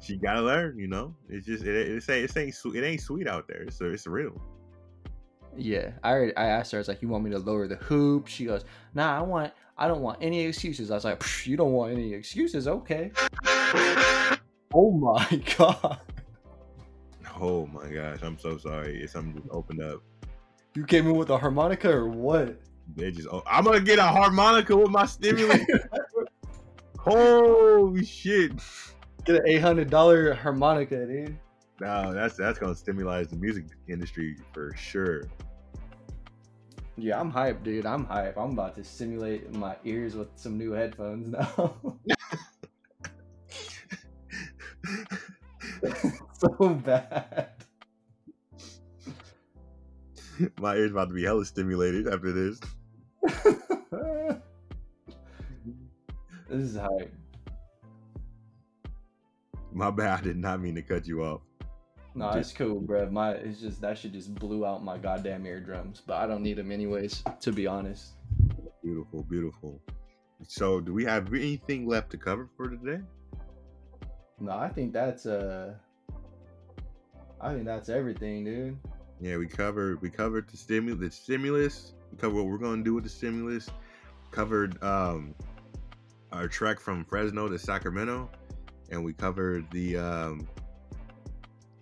[0.00, 0.78] she gotta learn.
[0.78, 2.76] You know, it's just it, it, ain't it ain't sweet.
[2.76, 3.70] It ain't sweet out there.
[3.70, 4.40] So it's real.
[5.56, 6.78] Yeah, I already, I asked her.
[6.78, 8.64] I was like, "You want me to lower the hoop?" She goes,
[8.94, 9.52] "Nah, I want.
[9.80, 12.68] I don't want any excuses." I was like, "You don't want any excuses?
[12.68, 13.10] Okay."
[14.72, 16.00] Oh my god!
[17.40, 19.02] Oh my gosh, I'm so sorry.
[19.02, 20.02] If something just opened up.
[20.74, 22.60] You came in with a harmonica or what?
[22.94, 23.28] They just.
[23.32, 25.60] Oh, I'm gonna get a harmonica with my stimulus.
[26.98, 28.52] Holy shit!
[29.24, 31.38] Get an eight hundred dollar harmonica, dude.
[31.80, 35.22] No, that's that's gonna stimulate the music industry for sure.
[37.02, 37.86] Yeah, I'm hyped, dude.
[37.86, 38.36] I'm hyped.
[38.36, 41.76] I'm about to stimulate my ears with some new headphones now.
[46.34, 47.48] so bad.
[50.60, 52.60] my ears about to be hella stimulated after this.
[53.22, 54.42] this
[56.50, 57.14] is hype.
[59.72, 60.20] My bad.
[60.20, 61.40] I did not mean to cut you off.
[62.14, 63.08] No, it's cool, bro.
[63.10, 66.56] My it's just that shit just blew out my goddamn eardrums, but I don't need
[66.56, 67.22] them anyways.
[67.40, 68.12] To be honest.
[68.82, 69.80] Beautiful, beautiful.
[70.46, 73.02] So, do we have anything left to cover for today?
[74.40, 75.74] No, I think that's uh,
[77.40, 78.78] I think that's everything, dude.
[79.20, 81.92] Yeah, we covered we covered the stimulus, the stimulus.
[82.10, 83.68] We covered what we're gonna do with the stimulus.
[84.30, 85.34] Covered um
[86.32, 88.30] our trek from Fresno to Sacramento,
[88.90, 90.48] and we covered the um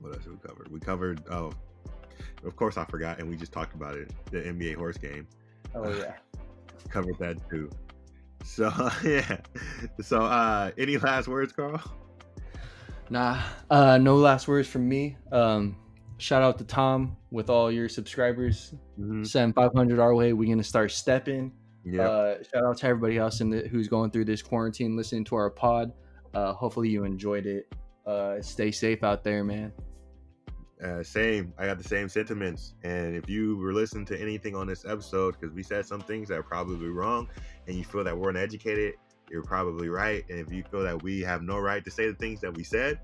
[0.00, 0.66] what else did we cover?
[0.70, 1.52] We covered oh,
[2.44, 4.10] of course I forgot, and we just talked about it.
[4.30, 5.26] The NBA horse game
[5.74, 6.14] Oh yeah.
[6.88, 7.70] covered that too.
[8.44, 8.72] So
[9.04, 9.38] yeah.
[10.00, 11.82] So uh any last words, Carl?
[13.10, 13.40] Nah,
[13.70, 15.16] uh, no last words from me.
[15.32, 15.76] Um,
[16.18, 18.74] shout out to Tom with all your subscribers.
[19.00, 19.24] Mm-hmm.
[19.24, 20.34] Send 500 our way.
[20.34, 21.52] We're gonna start stepping.
[21.84, 22.02] Yeah.
[22.02, 25.36] Uh, shout out to everybody else in the, who's going through this quarantine, listening to
[25.36, 25.92] our pod.
[26.34, 27.72] Uh, hopefully you enjoyed it.
[28.06, 29.72] Uh, stay safe out there, man.
[30.82, 31.52] Uh, same.
[31.58, 32.74] I got the same sentiments.
[32.84, 36.28] And if you were listening to anything on this episode, because we said some things
[36.28, 37.28] that are probably wrong,
[37.66, 38.94] and you feel that we're uneducated,
[39.30, 40.24] you're probably right.
[40.28, 42.62] And if you feel that we have no right to say the things that we
[42.62, 43.00] said,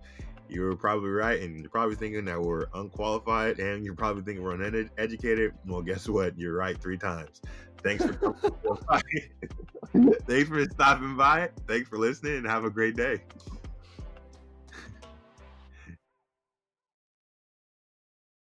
[0.49, 1.41] you're probably right.
[1.41, 5.53] And you're probably thinking that we're unqualified, and you're probably thinking we're uneducated.
[5.67, 6.39] Well, guess what?
[6.39, 7.41] You're right three times.
[7.83, 8.35] Thanks for
[10.27, 11.51] Thanks for stopping by.
[11.67, 13.23] Thanks for listening, and have a great day.